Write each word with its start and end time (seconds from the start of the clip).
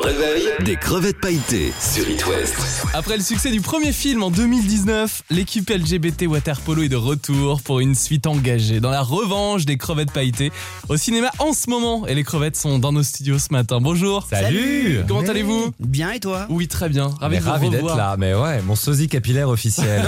réveil 0.00 0.48
des 0.64 0.76
crevettes 0.76 1.20
pailletées 1.20 1.72
sur 1.80 2.08
It 2.08 2.26
West. 2.26 2.56
Après 2.94 3.16
le 3.16 3.22
succès 3.22 3.50
du 3.50 3.60
premier 3.60 3.92
film 3.92 4.22
en 4.22 4.30
2019, 4.30 5.22
l'équipe 5.30 5.68
LGBT 5.68 6.26
Waterpolo 6.26 6.82
est 6.82 6.88
de 6.88 6.96
retour 6.96 7.62
pour 7.62 7.80
une 7.80 7.94
suite 7.94 8.26
engagée 8.26 8.80
dans 8.80 8.90
la 8.90 9.02
revanche 9.02 9.64
des 9.64 9.76
crevettes 9.76 10.12
pailletées 10.12 10.52
au 10.88 10.96
cinéma 10.96 11.30
en 11.38 11.52
ce 11.52 11.70
moment. 11.70 12.06
Et 12.06 12.14
les 12.14 12.24
crevettes 12.24 12.56
sont 12.56 12.78
dans 12.78 12.92
nos 12.92 13.02
studios 13.02 13.38
ce 13.38 13.48
matin. 13.52 13.80
Bonjour. 13.80 14.26
Salut 14.30 15.00
Comment 15.06 15.20
allez-vous? 15.20 15.72
Bien 15.80 16.12
et 16.12 16.20
toi? 16.20 16.46
Oui, 16.48 16.68
très 16.68 16.88
bien. 16.88 17.10
Ravi, 17.20 17.34
Mais 17.34 17.38
de 17.38 17.44
vous 17.44 17.50
ravi 17.50 17.70
d'être 17.70 17.96
là, 17.96 18.16
mais 18.18 18.34
ouais, 18.34 18.62
mon 18.62 18.76
sosie 18.76 19.08
capillaire 19.08 19.48
officiel. 19.48 20.04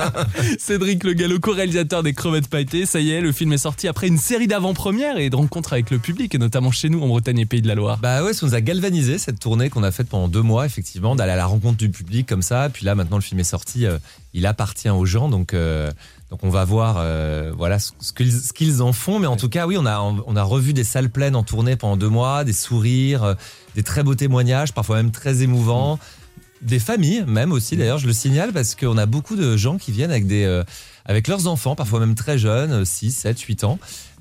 Cédric 0.58 1.04
Le 1.04 1.12
Gallo, 1.14 1.38
co-réalisateur 1.38 2.02
des 2.02 2.12
crevettes 2.12 2.48
pailletées. 2.48 2.86
Ça 2.86 3.00
y 3.00 3.12
est, 3.12 3.20
le 3.20 3.32
film 3.32 3.52
est 3.52 3.58
sorti 3.58 3.88
après 3.88 4.08
une 4.08 4.18
série 4.18 4.46
d'avant-premières 4.46 5.18
et 5.18 5.30
de 5.30 5.36
rencontres 5.36 5.72
avec 5.72 5.90
le 5.90 5.98
public, 5.98 6.34
et 6.34 6.38
notamment 6.38 6.70
chez 6.70 6.88
nous 6.88 7.00
en 7.02 7.08
Bretagne 7.08 7.38
et 7.38 7.46
Pays 7.46 7.62
de 7.62 7.68
la 7.68 7.74
Loire. 7.74 7.98
bah 7.98 8.22
ouais, 8.24 8.32
ça 8.32 8.46
nous 8.46 8.54
a 8.54 8.60
galvanisé 8.60 9.18
cette 9.22 9.38
tournée 9.38 9.70
qu'on 9.70 9.82
a 9.82 9.90
faite 9.90 10.08
pendant 10.08 10.28
deux 10.28 10.42
mois, 10.42 10.66
effectivement, 10.66 11.16
d'aller 11.16 11.32
à 11.32 11.36
la 11.36 11.46
rencontre 11.46 11.78
du 11.78 11.90
public 11.90 12.28
comme 12.28 12.42
ça. 12.42 12.68
Puis 12.68 12.84
là, 12.84 12.94
maintenant, 12.94 13.16
le 13.16 13.22
film 13.22 13.40
est 13.40 13.44
sorti, 13.44 13.86
euh, 13.86 13.98
il 14.34 14.46
appartient 14.46 14.90
aux 14.90 15.06
gens, 15.06 15.28
donc. 15.28 15.54
euh, 15.54 15.90
donc 16.30 16.44
on 16.44 16.48
va 16.48 16.64
voir 16.64 16.96
euh, 16.96 17.52
voilà 17.54 17.78
ce, 17.78 17.92
qu'ils 18.54 18.80
en 18.80 18.94
font 18.94 19.18
mais 19.18 19.26
en 19.26 19.36
tout 19.36 19.50
cas 19.50 19.66
oui 19.66 19.76
on 19.78 19.84
a 19.84 20.00
on 20.00 20.34
a 20.34 20.42
revu 20.42 20.72
des 20.72 20.82
salles 20.82 21.10
pleines 21.10 21.36
en 21.36 21.42
tournée 21.42 21.76
pendant 21.76 21.98
deux 21.98 22.08
mois 22.08 22.42
des 22.44 22.54
sourires 22.54 23.36
des 23.74 23.82
très 23.82 24.02
beaux 24.02 24.14
témoignages 24.14 24.72
parfois 24.72 24.96
même 24.96 25.10
très 25.10 25.42
émouvants 25.42 25.98
des 26.62 26.78
familles 26.78 27.22
même 27.26 27.52
aussi 27.52 27.76
d'ailleurs 27.76 27.98
je 27.98 28.06
le 28.06 28.14
signale 28.14 28.54
parce 28.54 28.74
qu'on 28.74 28.96
a 28.96 29.04
beaucoup 29.04 29.36
de 29.36 29.58
gens 29.58 29.76
qui 29.76 29.92
viennent 29.92 30.10
avec 30.10 30.26
des 30.26 30.62
avec 31.04 31.28
leurs 31.28 31.48
enfants 31.48 31.76
parfois 31.76 32.00
même 32.00 32.14
très 32.14 32.38
jeunes 32.38 32.82
6 32.86 33.12
7 33.12 33.38
8 33.38 33.64
ans 33.64 33.78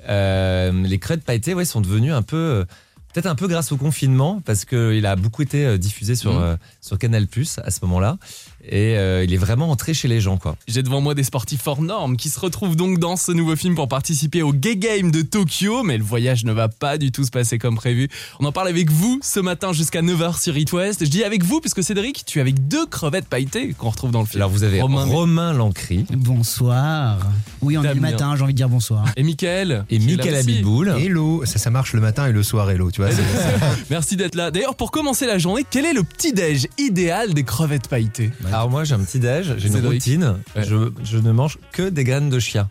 les 0.10 0.98
crêtes 1.00 1.24
pailletées 1.24 1.54
ouais 1.54 1.64
sont 1.64 1.80
devenus 1.80 2.12
un 2.12 2.24
peu 2.24 2.66
peut-être 3.14 3.26
un 3.28 3.36
peu 3.36 3.48
grâce 3.48 3.72
au 3.72 3.78
confinement 3.78 4.42
parce 4.46 4.66
que 4.66 4.94
il 4.94 5.06
a 5.06 5.16
beaucoup 5.16 5.42
été 5.42 5.66
euh, 5.66 5.78
diffusé 5.78 6.16
sur 6.16 6.34
Mhm. 6.34 6.44
euh, 6.44 6.56
sur 6.82 6.98
Canal+ 6.98 7.28
à 7.64 7.72
ce 7.72 7.80
moment-là 7.84 8.18
et 8.64 8.98
euh, 8.98 9.24
il 9.24 9.34
est 9.34 9.38
vraiment 9.38 9.70
entré 9.72 9.94
chez 9.94 10.08
les 10.08 10.22
gens 10.22 10.38
quoi 10.38 10.56
J'ai 10.68 10.84
devant 10.84 11.02
moi 11.02 11.14
des 11.16 11.24
sportifs 11.24 11.66
hors 11.68 11.82
normes 11.82 12.18
qui 12.18 12.30
se 12.30 12.40
retrouvent 12.40 12.76
donc 12.76 13.00
dans 13.00 13.16
ce 13.16 13.32
nouveau 13.32 13.56
film 13.56 13.76
pour 13.76 13.88
participer 13.88 14.42
au 14.42 14.54
Gay 14.54 14.76
Game 14.78 15.12
de 15.12 15.22
Tokyo, 15.22 15.84
mais 15.84 15.98
le 15.98 16.04
voyage 16.04 16.44
ne 16.46 16.52
va 16.52 16.68
pas 16.70 16.98
du 16.98 17.12
tout 17.12 17.24
se 17.24 17.32
passer 17.32 17.58
comme 17.58 17.76
prévu. 17.76 18.08
On 18.40 18.46
en 18.46 18.52
parle 18.52 18.68
avec 18.68 18.92
vous 18.92 19.20
ce 19.24 19.40
matin 19.40 19.74
jusqu'à 19.74 20.02
9h 20.02 20.42
sur 20.42 20.58
It 20.58 20.72
West. 20.74 21.04
Je 21.06 21.10
dis 21.10 21.24
avec 21.24 21.44
vous 21.44 21.60
puisque 21.62 21.84
Cédric, 21.84 22.24
tu 22.26 22.38
es 22.40 22.42
avec 22.42 22.68
deux 22.68 22.86
crevettes 22.86 23.28
pailletées 23.28 23.74
qu'on 23.78 23.90
retrouve 23.90 24.12
dans 24.12 24.22
le 24.22 24.26
film. 24.28 24.42
alors 24.42 24.50
vous 24.52 24.64
avez 24.64 24.82
Romain, 24.82 25.06
Romain, 25.06 25.54
Lancry 25.54 26.06
Bonsoir. 26.12 27.20
Oui, 27.62 27.78
on 27.78 27.84
est 27.84 27.94
le 27.94 28.00
matin, 28.02 28.36
j'ai 28.36 28.44
envie 28.44 28.54
de 28.54 28.58
dire 28.58 28.70
bonsoir. 28.70 29.06
Et 29.16 29.24
Michael. 29.24 29.86
et 29.90 29.98
aussi. 29.98 30.20
Abitboul 30.52 30.90
Hello, 31.00 31.44
ça, 31.46 31.60
ça 31.60 31.70
marche 31.70 31.94
le 31.94 32.02
matin 32.02 32.28
et 32.28 32.32
le 32.32 32.44
soir, 32.44 32.70
hello, 32.70 32.90
tu 32.92 33.02
vois. 33.02 33.12
c'est- 33.12 33.22
Merci 33.90 34.16
d'être 34.18 34.36
là. 34.36 34.52
D'ailleurs, 34.52 34.76
pour 34.76 34.92
commencer 34.92 35.26
la 35.26 35.38
journée, 35.38 35.66
quel 35.70 35.86
est 35.86 35.94
le 35.94 36.04
petit-déj 36.04 36.68
idéal 36.78 37.34
des 37.34 37.44
crevettes 37.44 37.88
pailletées? 37.88 38.32
Alors 38.52 38.70
moi 38.70 38.84
j'ai 38.84 38.96
un 38.96 39.00
petit 39.00 39.20
déj, 39.20 39.56
j'ai 39.58 39.68
une 39.70 39.86
routine, 39.86 40.36
Ouais. 40.56 40.64
je, 40.64 40.92
je 41.04 41.18
ne 41.18 41.32
mange 41.32 41.58
que 41.72 41.90
des 41.90 42.04
graines 42.04 42.30
de 42.30 42.40
chia. 42.40 42.68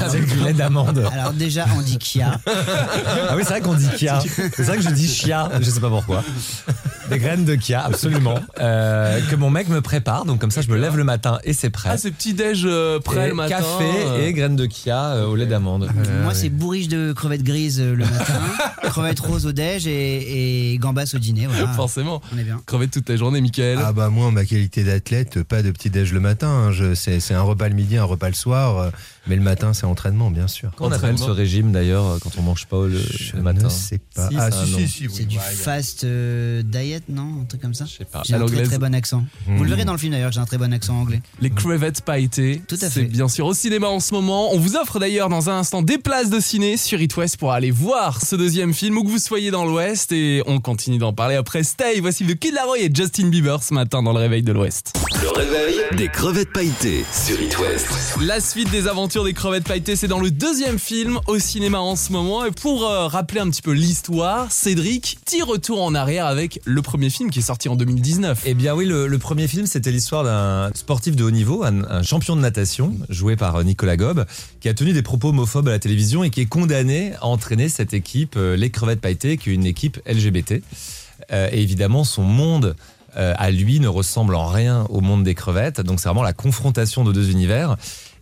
Avec 0.00 0.26
du 0.26 0.38
lait 0.44 0.52
d'amande. 0.52 1.04
Alors 1.12 1.32
déjà, 1.32 1.66
on 1.76 1.80
dit 1.82 1.98
Kia. 1.98 2.38
Ah 2.46 3.34
oui 3.36 3.42
c'est 3.44 3.50
vrai 3.50 3.60
qu'on 3.60 3.74
dit 3.74 3.88
kia. 3.96 4.20
C'est 4.54 4.62
vrai 4.64 4.76
que 4.76 4.82
je 4.82 4.90
dis 4.90 5.08
chia, 5.08 5.50
je 5.60 5.70
sais 5.70 5.80
pas 5.80 5.88
pourquoi. 5.88 6.22
Des 7.10 7.18
graines 7.18 7.44
de 7.44 7.54
kia, 7.54 7.82
absolument. 7.84 8.34
Euh, 8.60 9.20
que 9.30 9.36
mon 9.36 9.48
mec 9.50 9.68
me 9.68 9.80
prépare, 9.80 10.24
donc 10.26 10.40
comme 10.40 10.50
ça 10.50 10.60
je 10.60 10.68
me 10.68 10.76
lève 10.76 10.96
le 10.96 11.04
matin 11.04 11.38
et 11.44 11.52
c'est 11.54 11.70
prêt. 11.70 11.88
Ah, 11.92 11.96
c'est 11.96 12.10
petit-déj 12.10 12.62
euh, 12.66 13.00
prêt 13.00 13.26
Et 13.26 13.28
le 13.28 13.34
matin. 13.34 13.56
Café 13.56 13.84
euh. 14.06 14.26
et 14.26 14.32
graines 14.34 14.56
de 14.56 14.66
kia 14.66 15.12
euh, 15.14 15.26
au 15.26 15.34
lait 15.36 15.46
d'amande. 15.46 15.88
Moi, 16.22 16.34
c'est 16.34 16.50
bourriche 16.50 16.88
de 16.88 17.12
crevettes 17.12 17.42
grises 17.42 17.80
euh, 17.80 17.94
le 17.94 18.04
matin, 18.04 18.40
crevettes 18.82 19.20
roses 19.20 19.46
au 19.46 19.52
déj 19.52 19.86
et, 19.86 20.72
et 20.74 20.78
gambas 20.78 21.10
au 21.14 21.18
dîner. 21.18 21.46
Voilà. 21.46 21.68
Forcément. 21.72 22.20
On 22.34 22.38
est 22.38 22.44
bien. 22.44 22.60
Crevettes 22.66 22.90
toute 22.90 23.08
la 23.08 23.16
journée, 23.16 23.40
Michael. 23.40 23.78
Ah 23.82 23.92
bah 23.92 24.08
moi, 24.10 24.26
en 24.26 24.30
ma 24.32 24.44
qualité 24.44 24.84
d'athlète, 24.84 25.42
pas 25.42 25.62
de 25.62 25.70
petit 25.70 25.88
déj 25.90 26.12
le 26.12 26.20
matin. 26.20 26.48
hein. 26.48 26.72
Je- 26.72 26.94
C'est 26.94 27.20
c'est 27.20 27.34
un 27.34 27.42
repas 27.42 27.68
le 27.68 27.74
midi, 27.74 27.96
un 27.96 28.04
repas 28.04 28.28
le 28.28 28.34
soir. 28.34 28.78
euh, 28.78 28.90
Mais 29.28 29.36
le 29.36 29.42
matin, 29.42 29.74
c'est 29.74 29.84
entraînement, 29.84 30.30
bien 30.30 30.48
sûr. 30.48 30.70
Comment 30.76 30.90
on 30.90 30.92
appelle 30.92 31.18
ce 31.18 31.30
régime 31.30 31.70
d'ailleurs 31.70 32.06
euh, 32.06 32.18
quand 32.22 32.30
on 32.38 32.42
mange 32.42 32.66
pas 32.66 32.86
le, 32.86 32.98
Je 32.98 33.36
le 33.36 33.42
matin 33.42 33.64
ne 33.64 33.68
sais 33.68 34.00
pas. 34.14 34.28
Si, 34.30 34.36
ah 34.38 34.50
si, 34.50 34.66
si, 34.72 34.88
si, 34.88 35.06
oui, 35.06 35.12
C'est 35.14 35.24
du 35.26 35.36
ouais, 35.36 35.42
fast 35.42 36.04
euh, 36.04 36.62
diet, 36.62 37.02
non 37.08 37.42
Un 37.42 37.44
truc 37.44 37.60
comme 37.60 37.74
ça 37.74 37.84
Je 37.84 37.98
sais 37.98 38.04
pas. 38.04 38.22
J'ai 38.24 38.34
un 38.34 38.46
très, 38.46 38.78
bon 38.78 38.94
accent. 38.94 39.24
Vous 39.46 39.62
le 39.64 39.68
verrez 39.70 39.84
dans 39.84 39.92
le 39.92 39.98
film 39.98 40.12
d'ailleurs, 40.12 40.32
j'ai 40.32 40.40
un 40.40 40.46
très 40.46 40.58
bon 40.58 40.72
accent 40.72 40.98
anglais. 40.98 41.20
Les 41.40 41.50
crevettes 41.50 42.02
pailletées. 42.02 42.62
Tout 42.66 42.76
à 42.76 42.78
C'est 42.78 42.90
fait. 42.90 43.04
bien 43.04 43.28
sûr 43.28 43.46
au 43.46 43.54
cinéma 43.54 43.88
en 43.88 44.00
ce 44.00 44.14
moment. 44.14 44.52
On 44.54 44.58
vous 44.58 44.76
offre 44.76 44.98
d'ailleurs 44.98 45.28
dans 45.28 45.50
un 45.50 45.58
instant 45.58 45.82
des 45.82 45.98
places 45.98 46.30
de 46.30 46.40
ciné 46.40 46.76
sur 46.76 47.00
It 47.00 47.14
West 47.16 47.36
pour 47.36 47.52
aller 47.52 47.70
voir 47.70 48.24
ce 48.24 48.34
deuxième 48.36 48.72
film 48.72 48.96
où 48.98 49.04
que 49.04 49.08
vous 49.10 49.18
soyez 49.18 49.50
dans 49.50 49.64
l'Ouest. 49.66 50.12
Et 50.12 50.42
on 50.46 50.60
continue 50.60 50.98
d'en 50.98 51.12
parler 51.12 51.34
après 51.34 51.62
Stay. 51.64 52.00
Voici 52.00 52.24
le 52.24 52.34
Kid 52.34 52.54
Laroi 52.54 52.78
et 52.78 52.90
Justin 52.92 53.28
Bieber 53.28 53.62
ce 53.62 53.74
matin 53.74 54.02
dans 54.02 54.12
le 54.12 54.18
réveil 54.20 54.42
de 54.42 54.52
l'Ouest. 54.52 54.94
Le 55.22 55.28
réveil 55.28 55.76
des 55.96 56.08
crevettes 56.08 56.52
pailletées 56.52 57.04
sur 57.12 57.40
It 57.40 57.58
West. 57.58 57.86
La 58.22 58.40
suite 58.40 58.70
des 58.70 58.86
aventures 58.86 59.17
des 59.24 59.32
crevettes 59.32 59.64
pailletées, 59.64 59.96
c'est 59.96 60.06
dans 60.06 60.20
le 60.20 60.30
deuxième 60.30 60.78
film 60.78 61.18
au 61.26 61.38
cinéma 61.38 61.78
en 61.78 61.96
ce 61.96 62.12
moment. 62.12 62.44
Et 62.44 62.50
pour 62.50 62.84
euh, 62.84 63.06
rappeler 63.06 63.40
un 63.40 63.48
petit 63.50 63.62
peu 63.62 63.72
l'histoire, 63.72 64.50
Cédric, 64.52 65.18
petit 65.24 65.42
retour 65.42 65.82
en 65.82 65.94
arrière 65.94 66.26
avec 66.26 66.60
le 66.64 66.82
premier 66.82 67.10
film 67.10 67.30
qui 67.30 67.38
est 67.38 67.42
sorti 67.42 67.68
en 67.68 67.76
2019. 67.76 68.42
Eh 68.44 68.54
bien 68.54 68.74
oui, 68.74 68.86
le, 68.86 69.18
premier 69.18 69.48
film, 69.48 69.66
c'était 69.66 69.90
l'histoire 69.90 70.24
d'un 70.24 70.70
sportif 70.74 71.16
de 71.16 71.24
haut 71.24 71.30
niveau, 71.30 71.64
un, 71.64 72.02
champion 72.02 72.36
de 72.36 72.40
natation, 72.40 72.94
joué 73.08 73.36
par 73.36 73.56
euh, 73.56 73.62
Nicolas 73.64 73.96
Gob, 73.96 74.24
qui 74.60 74.68
a 74.68 74.74
tenu 74.74 74.92
des 74.92 75.02
propos 75.02 75.30
homophobes 75.30 75.68
à 75.68 75.72
la 75.72 75.78
télévision 75.78 76.22
et 76.22 76.30
qui 76.30 76.42
est 76.42 76.46
condamné 76.46 77.14
à 77.20 77.26
entraîner 77.26 77.68
cette 77.68 77.94
équipe, 77.94 78.34
euh, 78.36 78.56
les 78.56 78.70
Crevettes 78.70 79.00
Pailletées, 79.00 79.36
qui 79.36 79.50
est 79.50 79.54
une 79.54 79.66
équipe 79.66 80.00
LGBT. 80.06 80.62
Et 81.30 81.62
évidemment, 81.62 82.04
son 82.04 82.22
monde 82.22 82.76
à 83.14 83.50
lui 83.50 83.80
ne 83.80 83.88
ressemble 83.88 84.36
en 84.36 84.46
rien 84.46 84.86
au 84.90 85.00
monde 85.00 85.24
des 85.24 85.34
crevettes, 85.34 85.80
donc 85.80 85.98
c'est 85.98 86.08
vraiment 86.08 86.22
la 86.22 86.32
confrontation 86.32 87.02
de 87.02 87.12
deux 87.12 87.30
univers. 87.30 87.76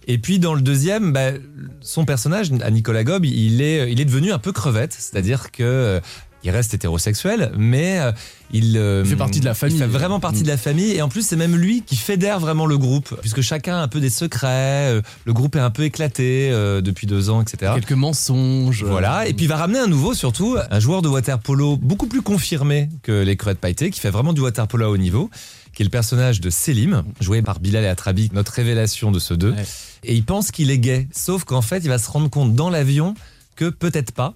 Et 0.06 0.18
puis 0.18 0.38
dans 0.38 0.54
le 0.54 0.60
deuxième, 0.60 1.12
bah, 1.12 1.32
son 1.80 2.04
personnage, 2.04 2.50
à 2.62 2.70
Nicolas 2.70 3.04
Gob, 3.04 3.24
il 3.24 3.60
est, 3.60 3.90
il 3.90 4.00
est 4.00 4.04
devenu 4.04 4.32
un 4.32 4.38
peu 4.38 4.52
crevette, 4.52 4.92
c'est-à-dire 4.92 5.50
que 5.50 5.62
euh, 5.62 6.00
il 6.44 6.50
reste 6.50 6.74
hétérosexuel, 6.74 7.50
mais 7.58 7.98
euh, 7.98 8.12
il, 8.52 8.76
euh, 8.76 9.02
Il 9.04 9.10
fait 9.10 9.16
partie 9.16 9.40
de 9.40 9.44
la 9.44 9.54
famille. 9.54 9.74
Il 9.74 9.80
fait 9.80 9.86
vraiment 9.88 10.20
partie 10.20 10.44
de 10.44 10.48
la 10.48 10.56
famille, 10.56 10.92
et 10.92 11.02
en 11.02 11.08
plus 11.08 11.26
c'est 11.26 11.34
même 11.34 11.56
lui 11.56 11.82
qui 11.82 11.96
fédère 11.96 12.38
vraiment 12.38 12.66
le 12.66 12.78
groupe, 12.78 13.16
puisque 13.20 13.40
chacun 13.40 13.78
a 13.78 13.82
un 13.82 13.88
peu 13.88 13.98
des 13.98 14.10
secrets, 14.10 15.02
le 15.24 15.32
groupe 15.32 15.56
est 15.56 15.60
un 15.60 15.70
peu 15.70 15.82
éclaté 15.82 16.50
depuis 16.82 17.08
deux 17.08 17.30
ans, 17.30 17.42
etc. 17.42 17.72
Quelques 17.74 17.92
mensonges. 17.92 18.84
Voilà, 18.84 19.26
et 19.26 19.34
puis 19.34 19.46
il 19.46 19.48
va 19.48 19.56
ramener 19.56 19.80
un 19.80 19.88
nouveau 19.88 20.14
surtout, 20.14 20.56
un 20.70 20.80
joueur 20.80 21.02
de 21.02 21.08
water 21.08 21.40
polo 21.40 21.76
beaucoup 21.76 22.06
plus 22.06 22.22
confirmé 22.22 22.90
que 23.02 23.22
les 23.22 23.36
crevettes 23.36 23.58
pailletées, 23.58 23.90
qui 23.90 23.98
fait 23.98 24.10
vraiment 24.10 24.32
du 24.32 24.40
water 24.40 24.68
polo 24.68 24.84
à 24.84 24.90
haut 24.90 24.96
niveau, 24.96 25.30
qui 25.76 25.82
est 25.82 25.84
le 25.84 25.90
personnage 25.90 26.40
de 26.40 26.48
Selim, 26.48 27.04
joué 27.20 27.42
par 27.42 27.60
Bilal 27.60 27.84
et 27.84 27.88
Atrabi, 27.88 28.30
notre 28.32 28.52
révélation 28.52 29.10
de 29.10 29.18
ce 29.18 29.34
deux. 29.34 29.52
Ouais. 29.52 29.64
Et 30.04 30.14
il 30.14 30.24
pense 30.24 30.50
qu'il 30.50 30.70
est 30.70 30.78
gay, 30.78 31.06
sauf 31.12 31.44
qu'en 31.44 31.60
fait 31.60 31.80
il 31.84 31.88
va 31.88 31.98
se 31.98 32.10
rendre 32.10 32.30
compte 32.30 32.54
dans 32.54 32.70
l'avion 32.70 33.14
que 33.56 33.68
peut-être 33.68 34.12
pas, 34.12 34.34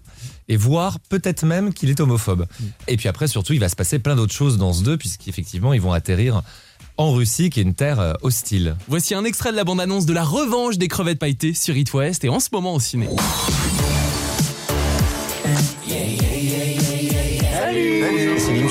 et 0.48 0.58
voire 0.58 1.00
peut-être 1.08 1.44
même 1.44 1.72
qu'il 1.72 1.88
est 1.88 2.00
homophobe. 2.00 2.46
Et 2.88 2.98
puis 2.98 3.08
après 3.08 3.26
surtout 3.26 3.54
il 3.54 3.58
va 3.58 3.70
se 3.70 3.76
passer 3.76 3.98
plein 3.98 4.16
d'autres 4.16 4.34
choses 4.34 4.58
dans 4.58 4.74
ce 4.74 4.82
deux, 4.82 4.98
puisqu'effectivement 4.98 5.72
ils 5.72 5.80
vont 5.80 5.94
atterrir 5.94 6.42
en 6.98 7.12
Russie, 7.12 7.48
qui 7.48 7.60
est 7.60 7.62
une 7.62 7.74
terre 7.74 8.00
euh, 8.00 8.12
hostile. 8.20 8.76
Voici 8.86 9.14
un 9.14 9.24
extrait 9.24 9.50
de 9.50 9.56
la 9.56 9.64
bande-annonce 9.64 10.04
de 10.04 10.12
la 10.12 10.24
revanche 10.24 10.76
des 10.76 10.88
crevettes 10.88 11.18
pailletées 11.18 11.54
sur 11.54 11.74
It 11.74 11.94
West 11.94 12.22
et 12.22 12.28
en 12.28 12.40
ce 12.40 12.48
moment 12.52 12.74
au 12.74 12.80
ciné. 12.80 13.08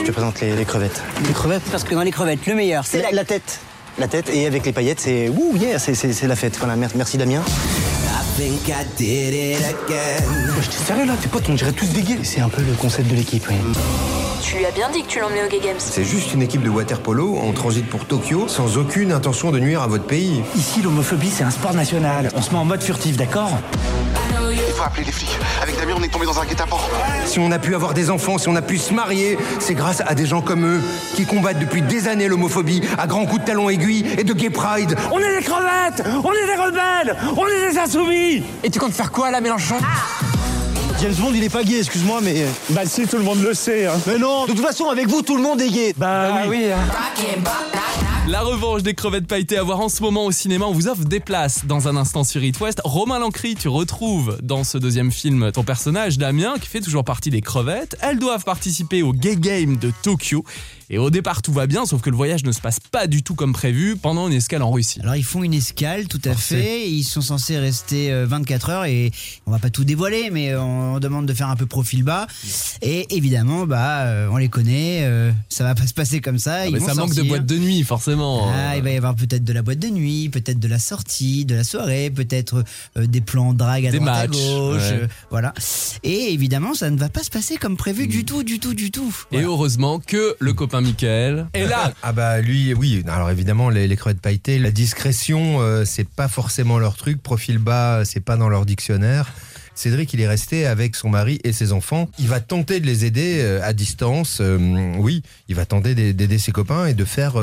Te 0.09 0.15
présente 0.15 0.41
les, 0.41 0.55
les 0.55 0.65
crevettes. 0.65 1.01
Les 1.27 1.33
crevettes 1.33 1.63
Parce 1.71 1.83
que 1.83 1.93
dans 1.95 2.01
les 2.01 2.11
crevettes, 2.11 2.45
le 2.47 2.55
meilleur, 2.55 2.85
c'est 2.85 2.97
la, 3.01 3.09
la... 3.09 3.17
la 3.17 3.25
tête. 3.25 3.59
La 3.97 4.07
tête 4.07 4.29
et 4.33 4.45
avec 4.47 4.65
les 4.65 4.71
paillettes, 4.71 5.01
c'est 5.01 5.29
ouh 5.29 5.55
yeah, 5.57 5.77
c'est, 5.77 6.23
la 6.23 6.35
fête. 6.35 6.57
Voilà, 6.57 6.75
mer- 6.75 6.89
merci 6.95 7.17
Damien. 7.17 7.41
Je 8.37 8.43
suis 10.61 10.83
sérieux 10.85 11.05
là, 11.05 11.13
tes 11.21 11.27
potes, 11.27 11.49
on 11.49 11.53
dirait 11.55 11.73
tous 11.73 11.87
des 11.87 12.01
gays. 12.01 12.19
C'est 12.23 12.39
un 12.39 12.47
peu 12.47 12.61
le 12.61 12.71
concept 12.73 13.09
de 13.09 13.15
l'équipe, 13.15 13.43
oui. 13.49 13.55
Tu 14.41 14.57
lui 14.57 14.65
as 14.65 14.71
bien 14.71 14.89
dit 14.89 15.03
que 15.03 15.07
tu 15.09 15.19
l'emmenais 15.19 15.43
au 15.45 15.49
Gay 15.49 15.59
Games. 15.61 15.75
C'est 15.79 16.05
juste 16.05 16.33
une 16.33 16.41
équipe 16.41 16.63
de 16.63 16.69
water 16.69 17.01
polo 17.01 17.37
en 17.37 17.51
transit 17.51 17.85
pour 17.87 18.05
Tokyo 18.05 18.47
sans 18.47 18.77
aucune 18.77 19.11
intention 19.11 19.51
de 19.51 19.59
nuire 19.59 19.81
à 19.81 19.87
votre 19.87 20.05
pays. 20.05 20.41
Ici, 20.55 20.81
l'homophobie, 20.81 21.29
c'est 21.29 21.43
un 21.43 21.51
sport 21.51 21.73
national. 21.73 22.31
On 22.35 22.41
se 22.41 22.51
met 22.51 22.57
en 22.57 22.65
mode 22.65 22.81
furtif, 22.81 23.17
d'accord? 23.17 23.59
Faut 24.79 24.85
appeler 24.85 25.03
les 25.03 25.11
flics. 25.11 25.37
Avec 25.61 25.77
Damien, 25.77 25.95
on 25.97 26.03
est 26.03 26.07
tombé 26.07 26.25
dans 26.25 26.39
un 26.39 26.45
guet-apens. 26.45 26.79
Si 27.25 27.37
on 27.39 27.51
a 27.51 27.59
pu 27.59 27.75
avoir 27.75 27.93
des 27.93 28.09
enfants, 28.09 28.37
si 28.37 28.47
on 28.47 28.55
a 28.55 28.61
pu 28.61 28.77
se 28.77 28.93
marier, 28.93 29.37
c'est 29.59 29.73
grâce 29.73 30.01
à 30.05 30.15
des 30.15 30.25
gens 30.25 30.41
comme 30.41 30.65
eux 30.65 30.81
qui 31.15 31.25
combattent 31.25 31.59
depuis 31.59 31.81
des 31.81 32.07
années 32.07 32.29
l'homophobie 32.29 32.81
à 32.97 33.05
grands 33.05 33.25
coups 33.25 33.41
de 33.41 33.45
talons 33.45 33.69
aiguilles 33.69 34.05
et 34.17 34.23
de 34.23 34.33
gay 34.33 34.49
pride. 34.49 34.95
On 35.11 35.19
est 35.19 35.37
des 35.37 35.43
crevettes 35.43 36.03
On 36.23 36.31
est 36.31 36.45
des 36.45 36.55
rebelles 36.55 37.17
On 37.35 37.45
est 37.47 37.71
des 37.71 37.77
insoumis 37.77 38.43
Et 38.63 38.69
tu 38.69 38.79
comptes 38.79 38.93
faire 38.93 39.11
quoi 39.11 39.31
là, 39.31 39.41
Mélenchon? 39.41 39.75
James 41.01 41.13
Bond, 41.13 41.31
il 41.33 41.43
est 41.43 41.49
pas 41.49 41.63
gay, 41.63 41.79
excuse-moi, 41.79 42.19
mais. 42.21 42.45
Bah 42.69 42.81
si, 42.85 43.05
tout 43.07 43.17
le 43.17 43.23
monde 43.23 43.41
le 43.41 43.53
sait. 43.53 43.85
Hein. 43.85 43.93
Mais 44.05 44.17
non 44.17 44.45
De 44.45 44.51
toute 44.51 44.61
façon, 44.61 44.89
avec 44.89 45.07
vous, 45.07 45.21
tout 45.21 45.35
le 45.35 45.41
monde 45.41 45.61
est 45.61 45.69
gay. 45.69 45.93
Bah, 45.97 46.43
oui. 46.47 46.67
La 48.27 48.41
revanche 48.41 48.83
des 48.83 48.93
crevettes 48.93 49.25
pailletées 49.25 49.57
à 49.57 49.63
voir 49.63 49.79
en 49.79 49.89
ce 49.89 50.03
moment 50.03 50.25
au 50.25 50.31
cinéma. 50.31 50.65
On 50.65 50.71
vous 50.71 50.87
offre 50.87 51.03
des 51.03 51.19
places 51.19 51.65
dans 51.65 51.87
un 51.87 51.95
instant 51.95 52.23
sur 52.23 52.43
It 52.43 52.59
West. 52.59 52.79
Romain 52.83 53.17
Lancry, 53.17 53.55
tu 53.55 53.67
retrouves 53.67 54.37
dans 54.43 54.63
ce 54.63 54.77
deuxième 54.77 55.11
film 55.11 55.51
ton 55.51 55.63
personnage 55.63 56.17
Damien 56.19 56.55
qui 56.61 56.67
fait 56.67 56.81
toujours 56.81 57.03
partie 57.03 57.31
des 57.31 57.41
crevettes. 57.41 57.97
Elles 58.01 58.19
doivent 58.19 58.43
participer 58.43 59.01
au 59.01 59.13
Gay 59.13 59.35
Game 59.35 59.77
de 59.77 59.91
Tokyo. 60.03 60.43
Et 60.89 60.97
au 60.97 61.09
départ, 61.09 61.41
tout 61.41 61.53
va 61.53 61.67
bien, 61.67 61.85
sauf 61.85 62.01
que 62.01 62.09
le 62.09 62.15
voyage 62.15 62.43
ne 62.43 62.51
se 62.51 62.59
passe 62.61 62.79
pas 62.79 63.05
du 63.07 63.21
tout 63.21 63.35
comme 63.35 63.53
prévu 63.53 63.95
pendant 63.95 64.27
une 64.27 64.33
escale 64.33 64.63
en 64.63 64.71
Russie. 64.71 64.99
Alors 65.01 65.15
ils 65.15 65.23
font 65.23 65.43
une 65.43 65.53
escale, 65.53 66.07
tout 66.07 66.19
à 66.25 66.31
Forcé. 66.31 66.55
fait. 66.55 66.89
Ils 66.89 67.03
sont 67.03 67.21
censés 67.21 67.57
rester 67.59 68.11
euh, 68.11 68.25
24 68.27 68.69
heures 68.69 68.85
et 68.85 69.11
on 69.45 69.51
va 69.51 69.59
pas 69.59 69.69
tout 69.69 69.83
dévoiler, 69.83 70.29
mais 70.31 70.55
on 70.55 70.99
demande 70.99 71.25
de 71.27 71.33
faire 71.33 71.49
un 71.49 71.55
peu 71.55 71.65
profil 71.67 72.03
bas. 72.03 72.25
Et 72.81 73.15
évidemment, 73.15 73.65
bah, 73.67 74.01
euh, 74.05 74.29
on 74.31 74.37
les 74.37 74.49
connaît. 74.49 75.01
euh, 75.03 75.31
ça 75.49 75.63
va 75.63 75.75
pas 75.75 75.85
se 75.85 75.93
passer 75.93 76.21
comme 76.21 76.39
ça. 76.39 76.65
ils 76.67 76.73
Mais 76.73 76.79
vont 76.79 76.87
ça 76.87 76.95
manque 76.95 77.13
de 77.13 77.23
boîte 77.23 77.45
de 77.45 77.57
nuit, 77.57 77.83
forcément. 77.83 78.49
Ah, 78.51 78.75
il 78.77 78.83
va 78.83 78.89
y 78.91 78.97
avoir 78.97 79.15
peut-être 79.15 79.43
de 79.43 79.53
la 79.53 79.61
boîte 79.61 79.79
de 79.79 79.89
nuit, 79.89 80.29
peut-être 80.29 80.59
de 80.59 80.67
la 80.67 80.79
sortie, 80.79 81.45
de 81.45 81.53
la 81.55 81.63
soirée, 81.63 82.09
peut-être 82.09 82.63
euh, 82.97 83.05
des 83.05 83.21
plans 83.21 83.53
drague 83.53 83.85
à 83.85 83.91
Des 83.91 83.99
droite 83.99 84.15
à 84.15 84.27
matchs, 84.27 84.37
gauche, 84.37 84.81
ouais. 84.81 84.99
euh, 85.03 85.07
voilà. 85.29 85.53
Et 86.03 86.33
évidemment, 86.33 86.73
ça 86.73 86.89
ne 86.89 86.97
va 86.97 87.09
pas 87.09 87.23
se 87.23 87.29
passer 87.29 87.57
comme 87.57 87.77
prévu 87.77 88.07
du 88.07 88.25
tout, 88.25 88.43
du 88.43 88.59
tout, 88.59 88.73
du 88.73 88.89
tout. 88.91 89.13
Et 89.31 89.41
heureusement 89.41 89.99
que 89.99 90.35
le 90.39 90.53
copain 90.53 90.78
Michael 90.81 91.47
est 91.53 91.65
là. 91.65 91.93
Ah 92.03 92.11
bah 92.13 92.39
lui, 92.41 92.73
oui. 92.73 93.03
Alors 93.07 93.29
évidemment, 93.29 93.69
les, 93.69 93.87
les 93.87 93.95
crevettes 93.95 94.21
pailletées, 94.21 94.59
la 94.59 94.71
discrétion, 94.71 95.61
euh, 95.61 95.85
c'est 95.85 96.07
pas 96.07 96.27
forcément 96.27 96.79
leur 96.79 96.95
truc. 96.95 97.21
Profil 97.21 97.57
bas, 97.57 98.03
c'est 98.05 98.19
pas 98.19 98.37
dans 98.37 98.49
leur 98.49 98.65
dictionnaire. 98.65 99.31
Cédric, 99.75 100.13
il 100.13 100.19
est 100.19 100.27
resté 100.27 100.65
avec 100.65 100.95
son 100.95 101.09
mari 101.09 101.39
et 101.45 101.53
ses 101.53 101.71
enfants. 101.71 102.09
Il 102.19 102.27
va 102.27 102.41
tenter 102.41 102.81
de 102.81 102.85
les 102.85 103.05
aider 103.05 103.37
euh, 103.39 103.61
à 103.63 103.71
distance. 103.71 104.39
euh, 104.41 104.57
oui, 104.97 105.23
il 105.47 105.55
va 105.55 105.65
tenter 105.65 105.95
d'aider 105.95 106.37
ses 106.37 106.51
copains 106.51 106.85
et 106.87 106.93
de 106.93 107.05
faire 107.05 107.35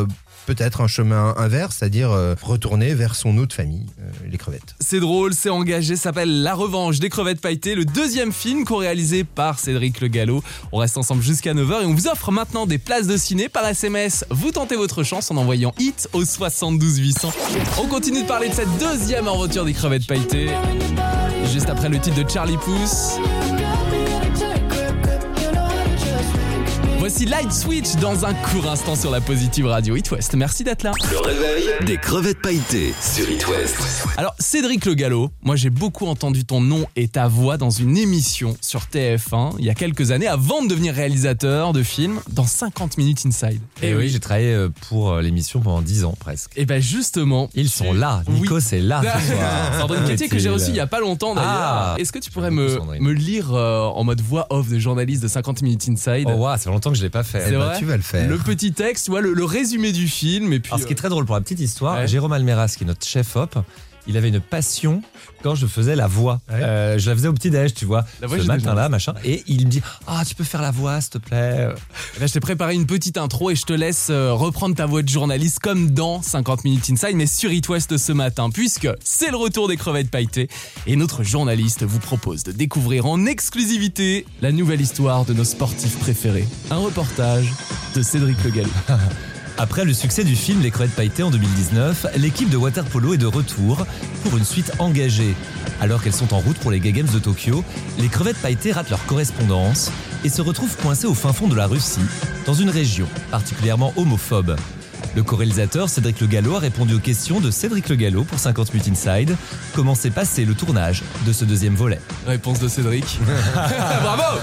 peut-être 0.46 0.80
un 0.80 0.86
chemin 0.86 1.34
inverse, 1.36 1.76
c'est-à-dire 1.78 2.12
euh, 2.12 2.34
retourner 2.40 2.94
vers 2.94 3.14
son 3.14 3.36
autre 3.38 3.54
famille, 3.54 3.86
euh, 4.00 4.10
les 4.30 4.38
crevettes. 4.38 4.74
C'est 4.80 5.00
drôle, 5.00 5.34
c'est 5.34 5.50
engagé, 5.50 5.96
s'appelle 5.96 6.42
La 6.42 6.54
Revanche 6.54 7.00
des 7.00 7.08
crevettes 7.08 7.40
pailletées, 7.40 7.74
le 7.74 7.84
deuxième 7.84 8.32
film 8.32 8.64
co-réalisé 8.64 9.24
par 9.24 9.58
Cédric 9.58 10.00
Le 10.00 10.08
Gallo. 10.08 10.42
On 10.72 10.78
reste 10.78 10.96
ensemble 10.96 11.22
jusqu'à 11.22 11.52
9h 11.52 11.82
et 11.82 11.86
on 11.86 11.94
vous 11.94 12.06
offre 12.06 12.30
maintenant 12.30 12.66
des 12.66 12.78
places 12.78 13.06
de 13.06 13.16
ciné 13.16 13.48
par 13.48 13.66
SMS. 13.66 14.24
Vous 14.30 14.52
tentez 14.52 14.76
votre 14.76 15.02
chance 15.02 15.30
en 15.30 15.36
envoyant 15.36 15.74
HIT 15.78 16.08
au 16.12 16.24
72 16.24 16.98
800. 16.98 17.32
On 17.78 17.86
continue 17.88 18.22
de 18.22 18.28
parler 18.28 18.48
de 18.48 18.54
cette 18.54 18.78
deuxième 18.78 19.26
aventure 19.26 19.64
des 19.64 19.72
crevettes 19.74 20.06
pailletées. 20.06 20.50
Juste 21.52 21.68
après 21.68 21.88
le 21.88 21.98
titre 21.98 22.22
de 22.22 22.28
Charlie 22.28 22.56
Puth. 22.56 23.20
Voici 27.18 27.30
Light 27.30 27.50
Switch 27.50 27.96
dans 27.96 28.26
un 28.26 28.34
court 28.34 28.68
instant 28.68 28.94
sur 28.94 29.10
la 29.10 29.22
Positive 29.22 29.64
Radio 29.64 29.96
It 29.96 30.10
West. 30.10 30.34
Merci 30.34 30.64
d'être 30.64 30.82
là. 30.82 30.92
Le 31.10 31.18
réveil 31.18 31.64
des 31.86 31.96
crevettes 31.96 32.42
pailletées 32.42 32.92
sur 33.00 33.30
It 33.30 33.48
West. 33.48 34.06
Alors, 34.18 34.34
Cédric 34.38 34.84
Le 34.84 34.92
Gallo, 34.92 35.30
moi 35.42 35.56
j'ai 35.56 35.70
beaucoup 35.70 36.06
entendu 36.08 36.44
ton 36.44 36.60
nom 36.60 36.84
et 36.94 37.08
ta 37.08 37.26
voix 37.26 37.56
dans 37.56 37.70
une 37.70 37.96
émission 37.96 38.54
sur 38.60 38.80
TF1 38.92 39.54
il 39.58 39.64
y 39.64 39.70
a 39.70 39.74
quelques 39.74 40.10
années 40.10 40.26
avant 40.26 40.62
de 40.62 40.68
devenir 40.68 40.92
réalisateur 40.92 41.72
de 41.72 41.82
films 41.82 42.20
dans 42.28 42.44
50 42.44 42.98
Minutes 42.98 43.24
Inside. 43.24 43.62
Et 43.80 43.94
oui, 43.94 44.10
j'ai 44.10 44.20
travaillé 44.20 44.52
euh, 44.52 44.68
pour 44.90 45.12
euh, 45.12 45.22
l'émission 45.22 45.60
pendant 45.60 45.80
10 45.80 46.04
ans 46.04 46.14
presque. 46.20 46.50
Et 46.56 46.66
ben 46.66 46.82
justement, 46.82 47.48
Ils 47.54 47.70
sont 47.70 47.94
là. 47.94 48.24
Oui. 48.28 48.40
Nico, 48.40 48.60
c'est 48.60 48.80
là 48.80 49.00
ce 49.00 49.32
soir. 49.32 49.74
Sandrine 49.80 50.04
Quétier 50.04 50.28
que 50.28 50.38
j'ai 50.38 50.50
reçu 50.50 50.68
il 50.68 50.76
y 50.76 50.80
a 50.80 50.86
pas 50.86 51.00
longtemps 51.00 51.34
d'ailleurs. 51.34 51.50
Ah. 51.50 51.94
Est-ce 51.98 52.12
que 52.12 52.18
tu 52.18 52.30
pourrais 52.30 52.50
me, 52.50 52.78
me 53.00 53.12
lire 53.12 53.54
euh, 53.54 53.84
en 53.86 54.04
mode 54.04 54.20
voix 54.20 54.46
off 54.50 54.68
de 54.68 54.78
journaliste 54.78 55.22
de 55.22 55.28
50 55.28 55.62
Minutes 55.62 55.88
Inside? 55.88 56.26
Oh, 56.26 56.32
waouh, 56.32 56.58
ça 56.58 56.64
fait 56.64 56.70
longtemps 56.70 56.90
que 56.90 56.96
je 56.98 57.05
l'ai 57.06 57.10
pas 57.10 57.22
fait. 57.22 57.40
C'est 57.40 57.52
Eh 57.54 57.56
ben, 57.56 57.72
tu 57.78 57.84
vas 57.84 57.96
le 57.96 58.02
faire. 58.02 58.28
le 58.28 58.38
petit 58.38 58.72
texte, 58.72 59.06
tu 59.06 59.10
vois, 59.10 59.20
le, 59.20 59.32
le 59.32 59.44
résumé 59.44 59.92
du 59.92 60.08
film 60.08 60.52
et 60.52 60.60
puis 60.60 60.70
Alors, 60.72 60.80
ce 60.80 60.86
qui 60.86 60.92
est 60.92 60.96
très 60.96 61.08
drôle 61.08 61.24
pour 61.24 61.34
la 61.34 61.40
petite 61.40 61.60
histoire, 61.60 61.98
Ouais. 61.98 62.06
Jérôme 62.08 62.32
Almeras, 62.32 62.74
qui 62.76 62.84
est 62.84 62.86
notre 62.86 63.06
chef 63.06 63.36
op, 63.36 63.56
il 64.06 64.16
avait 64.16 64.28
une 64.28 64.40
passion 64.40 65.02
quand 65.42 65.54
je 65.54 65.66
faisais 65.66 65.96
la 65.96 66.06
voix. 66.06 66.40
Ouais. 66.48 66.62
Euh, 66.62 66.98
je 66.98 67.08
la 67.10 67.16
faisais 67.16 67.28
au 67.28 67.32
petit 67.32 67.50
déj, 67.50 67.74
tu 67.74 67.84
vois, 67.84 68.04
La 68.20 68.26
voix 68.26 68.38
ce 68.38 68.44
matin-là, 68.44 68.88
machin. 68.88 69.14
Et 69.24 69.42
il 69.46 69.66
me 69.66 69.70
dit, 69.70 69.82
ah, 70.06 70.22
tu 70.26 70.34
peux 70.34 70.44
faire 70.44 70.62
la 70.62 70.70
voix, 70.70 71.00
s'il 71.00 71.10
te 71.10 71.18
plaît. 71.18 71.68
Là, 72.20 72.26
je 72.26 72.32
t'ai 72.32 72.40
préparé 72.40 72.74
une 72.74 72.86
petite 72.86 73.18
intro 73.18 73.50
et 73.50 73.54
je 73.54 73.64
te 73.64 73.72
laisse 73.72 74.08
euh, 74.10 74.32
reprendre 74.32 74.74
ta 74.74 74.86
voix 74.86 75.02
de 75.02 75.08
journaliste 75.08 75.58
comme 75.60 75.90
dans 75.90 76.22
50 76.22 76.64
Minutes 76.64 76.90
Inside, 76.90 77.14
mais 77.14 77.26
sur 77.26 77.52
It 77.52 77.68
West 77.68 77.96
ce 77.96 78.12
matin, 78.12 78.50
puisque 78.50 78.88
c'est 79.04 79.30
le 79.30 79.36
retour 79.36 79.68
des 79.68 79.76
crevettes 79.76 80.10
pailletées 80.10 80.48
et 80.86 80.96
notre 80.96 81.22
journaliste 81.22 81.84
vous 81.84 81.98
propose 81.98 82.42
de 82.44 82.52
découvrir 82.52 83.06
en 83.06 83.26
exclusivité 83.26 84.26
la 84.40 84.52
nouvelle 84.52 84.80
histoire 84.80 85.24
de 85.24 85.32
nos 85.32 85.44
sportifs 85.44 85.98
préférés. 85.98 86.46
Un 86.70 86.78
reportage 86.78 87.52
de 87.94 88.02
Cédric 88.02 88.36
Le. 88.44 88.50
Après 89.58 89.84
le 89.84 89.94
succès 89.94 90.22
du 90.22 90.36
film 90.36 90.60
Les 90.62 90.70
crevettes 90.70 90.94
pailletées 90.94 91.22
en 91.22 91.30
2019, 91.30 92.06
l'équipe 92.18 92.50
de 92.50 92.56
waterpolo 92.56 93.14
est 93.14 93.18
de 93.18 93.26
retour 93.26 93.86
pour 94.22 94.36
une 94.36 94.44
suite 94.44 94.72
engagée. 94.78 95.34
Alors 95.80 96.02
qu'elles 96.02 96.12
sont 96.12 96.34
en 96.34 96.40
route 96.40 96.58
pour 96.58 96.70
les 96.70 96.80
Gay 96.80 96.92
Games 96.92 97.08
de 97.12 97.18
Tokyo, 97.18 97.64
les 97.98 98.08
crevettes 98.08 98.36
pailletées 98.38 98.72
ratent 98.72 98.90
leur 98.90 99.04
correspondance 99.06 99.90
et 100.24 100.28
se 100.28 100.42
retrouvent 100.42 100.76
coincées 100.76 101.06
au 101.06 101.14
fin 101.14 101.32
fond 101.32 101.48
de 101.48 101.54
la 101.54 101.66
Russie, 101.66 102.00
dans 102.44 102.54
une 102.54 102.70
région 102.70 103.06
particulièrement 103.30 103.92
homophobe. 103.96 104.56
Le 105.16 105.22
co-réalisateur 105.22 105.88
Cédric 105.88 106.20
Le 106.20 106.26
Gallo 106.26 106.56
a 106.56 106.58
répondu 106.58 106.92
aux 106.94 106.98
questions 106.98 107.40
de 107.40 107.50
Cédric 107.50 107.88
Le 107.88 107.96
Gallo 107.96 108.24
pour 108.24 108.38
50 108.38 108.74
minutes 108.74 108.88
Inside. 108.92 109.34
Comment 109.74 109.94
s'est 109.94 110.10
passé 110.10 110.44
le 110.44 110.52
tournage 110.54 111.02
de 111.26 111.32
ce 111.32 111.46
deuxième 111.46 111.74
volet? 111.74 111.98
Réponse 112.26 112.58
de 112.60 112.68
Cédric. 112.68 113.18
Bravo 114.02 114.38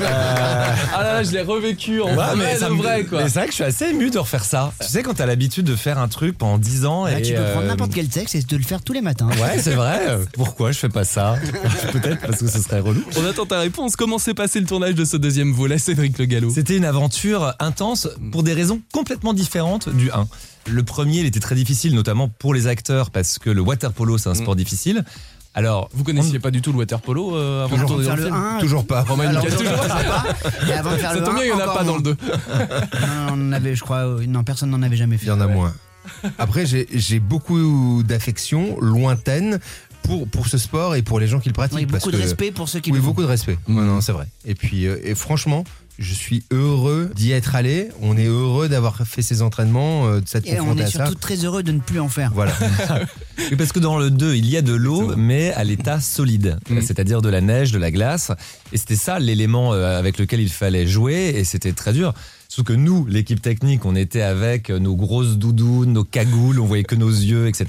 Ah 0.00 1.02
là 1.02 1.12
là, 1.14 1.22
je 1.22 1.30
l'ai 1.32 1.42
revécu 1.42 2.00
en 2.00 2.14
vrai 2.14 2.56
ça 2.56 2.70
me- 2.70 2.76
vrai 2.76 3.04
quoi. 3.04 3.22
mais 3.22 3.28
c'est 3.28 3.34
vrai 3.40 3.44
que 3.46 3.50
je 3.52 3.56
suis 3.56 3.64
assez 3.64 3.84
ému 3.90 4.08
de 4.08 4.18
refaire 4.18 4.44
ça. 4.46 4.72
Tu 4.80 4.88
sais, 4.88 5.02
quand 5.02 5.12
t'as 5.12 5.26
l'habitude 5.26 5.66
de 5.66 5.76
faire 5.76 5.98
un 5.98 6.08
truc 6.08 6.38
pendant 6.38 6.56
10 6.56 6.86
ans 6.86 7.04
Là, 7.04 7.18
et. 7.18 7.22
tu 7.22 7.34
peux 7.34 7.42
prendre 7.42 7.66
euh, 7.66 7.68
n'importe 7.68 7.92
quel 7.92 8.08
texte 8.08 8.34
et 8.34 8.40
de 8.42 8.56
le 8.56 8.62
faire 8.62 8.80
tous 8.80 8.94
les 8.94 9.02
matins. 9.02 9.28
Ouais, 9.28 9.58
c'est 9.58 9.74
vrai. 9.74 10.00
Euh, 10.08 10.24
Pourquoi 10.32 10.72
je 10.72 10.78
fais 10.78 10.88
pas 10.88 11.04
ça? 11.04 11.36
Peut-être 11.92 12.20
parce 12.26 12.38
que 12.40 12.46
ce 12.48 12.60
serait 12.62 12.80
relou. 12.80 13.02
On 13.18 13.26
attend 13.26 13.44
ta 13.44 13.58
réponse. 13.60 13.94
Comment 13.94 14.16
s'est 14.18 14.32
passé 14.34 14.58
le 14.58 14.66
tournage 14.66 14.94
de 14.94 15.04
ce 15.04 15.18
deuxième 15.18 15.52
volet, 15.52 15.76
Cédric 15.76 16.16
Le 16.18 16.24
Gallo? 16.24 16.50
C'était 16.50 16.78
une 16.78 16.86
aventure 16.86 17.52
intense 17.60 18.08
pour 18.32 18.42
des 18.42 18.54
raisons 18.54 18.80
complètement 18.92 19.34
différentes 19.34 19.90
du 19.94 20.10
1. 20.14 20.26
Le 20.70 20.82
premier, 20.82 21.18
il 21.20 21.26
était 21.26 21.40
très 21.40 21.54
difficile, 21.54 21.94
notamment 21.94 22.28
pour 22.28 22.54
les 22.54 22.66
acteurs, 22.66 23.10
parce 23.10 23.38
que 23.38 23.50
le 23.50 23.60
water 23.60 23.92
polo, 23.92 24.16
c'est 24.18 24.28
un 24.30 24.34
sport 24.34 24.56
difficile. 24.56 25.04
Alors, 25.56 25.88
Vous 25.92 26.02
connaissiez 26.02 26.40
pas 26.40 26.50
du 26.50 26.62
tout 26.62 26.72
le 26.72 26.78
water 26.78 27.00
polo 27.00 27.36
euh, 27.36 27.64
avant 27.64 27.76
de 27.76 27.82
Avant 27.82 27.96
de 27.98 28.02
faire 28.02 28.16
le 28.16 28.22
le 28.22 28.28
film 28.28 28.36
1, 28.56 28.58
Toujours 28.58 28.86
pas. 28.86 29.02
Romain 29.02 29.28
alors, 29.28 29.44
toujours 29.44 29.58
toujours 29.60 29.76
pas. 29.86 30.24
Et 30.68 30.72
avant 30.72 30.90
de 30.92 30.96
faire 30.96 31.10
Ça 31.12 31.16
le 31.18 31.22
tombe 31.24 31.34
bien, 31.36 31.44
il 31.44 31.48
y 31.50 31.52
en 31.52 31.58
a 31.60 31.64
1, 31.64 31.74
pas 31.74 31.84
dans 31.84 31.96
le 31.96 32.02
2. 32.02 32.10
Non, 32.10 33.34
on 33.34 33.52
avait, 33.52 33.76
je 33.76 33.82
crois, 33.82 33.98
euh, 34.06 34.26
non, 34.26 34.42
personne 34.42 34.70
n'en 34.70 34.82
avait 34.82 34.96
jamais 34.96 35.16
fait. 35.16 35.26
Il 35.26 35.28
y 35.28 35.32
en 35.32 35.40
a 35.40 35.46
moins. 35.46 35.72
Après, 36.38 36.64
j'ai 36.66 37.20
beaucoup 37.20 38.02
d'affection 38.02 38.76
lointaine 38.80 39.58
pour, 40.02 40.28
pour 40.28 40.48
ce 40.48 40.58
sport 40.58 40.96
et 40.96 41.02
pour 41.02 41.20
les 41.20 41.26
gens 41.26 41.40
qui 41.40 41.48
le 41.48 41.54
pratiquent. 41.54 41.78
Oui, 41.78 41.86
parce 41.86 42.00
beaucoup 42.04 42.12
de 42.12 42.16
que- 42.18 42.22
respect 42.22 42.50
pour 42.50 42.68
ceux 42.68 42.80
qui 42.80 42.90
Oui, 42.90 42.96
le 42.96 43.02
font. 43.02 43.08
beaucoup 43.10 43.22
de 43.22 43.26
respect. 43.26 43.58
Ouais, 43.68 43.74
non, 43.74 44.00
c'est 44.00 44.12
vrai. 44.12 44.26
Et 44.44 44.54
puis, 44.54 44.86
euh, 44.86 44.98
et 45.02 45.14
franchement, 45.14 45.64
je 45.98 46.12
suis 46.14 46.42
heureux 46.50 47.10
d'y 47.14 47.32
être 47.32 47.54
allé. 47.54 47.88
On 48.02 48.16
est 48.16 48.26
heureux 48.26 48.68
d'avoir 48.68 48.96
fait 49.06 49.22
ces 49.22 49.42
entraînements, 49.42 50.06
euh, 50.06 50.20
de 50.20 50.28
s'être 50.28 50.46
Et 50.46 50.60
on 50.60 50.76
est 50.76 50.82
ça. 50.86 51.04
surtout 51.06 51.14
très 51.14 51.36
heureux 51.44 51.62
de 51.62 51.72
ne 51.72 51.78
plus 51.80 52.00
en 52.00 52.08
faire. 52.08 52.32
Voilà. 52.34 52.52
oui, 53.38 53.56
parce 53.56 53.72
que 53.72 53.78
dans 53.78 53.98
le 53.98 54.10
2, 54.10 54.34
il 54.34 54.48
y 54.48 54.56
a 54.56 54.62
de 54.62 54.72
l'eau, 54.74 55.14
mais 55.16 55.52
à 55.52 55.64
l'état 55.64 56.00
solide, 56.00 56.58
Mm. 56.68 56.80
c'est-à-dire 56.80 57.22
de 57.22 57.28
la 57.28 57.40
neige, 57.40 57.72
de 57.72 57.78
la 57.78 57.90
glace. 57.90 58.32
Et 58.72 58.76
c'était 58.78 58.96
ça 58.96 59.18
l'élément 59.18 59.72
euh, 59.72 59.98
avec 59.98 60.18
lequel 60.18 60.40
il 60.40 60.50
fallait 60.50 60.86
jouer, 60.86 61.34
et 61.36 61.44
c'était 61.44 61.72
très 61.72 61.92
dur. 61.92 62.12
Sauf 62.48 62.64
que 62.64 62.72
nous, 62.72 63.06
l'équipe 63.06 63.42
technique, 63.42 63.84
on 63.84 63.96
était 63.96 64.22
avec 64.22 64.70
nos 64.70 64.94
grosses 64.94 65.38
doudounes, 65.38 65.92
nos 65.92 66.04
cagoules, 66.04 66.60
on 66.60 66.66
voyait 66.66 66.84
que 66.84 66.94
nos 66.94 67.10
yeux, 67.10 67.48
etc. 67.48 67.66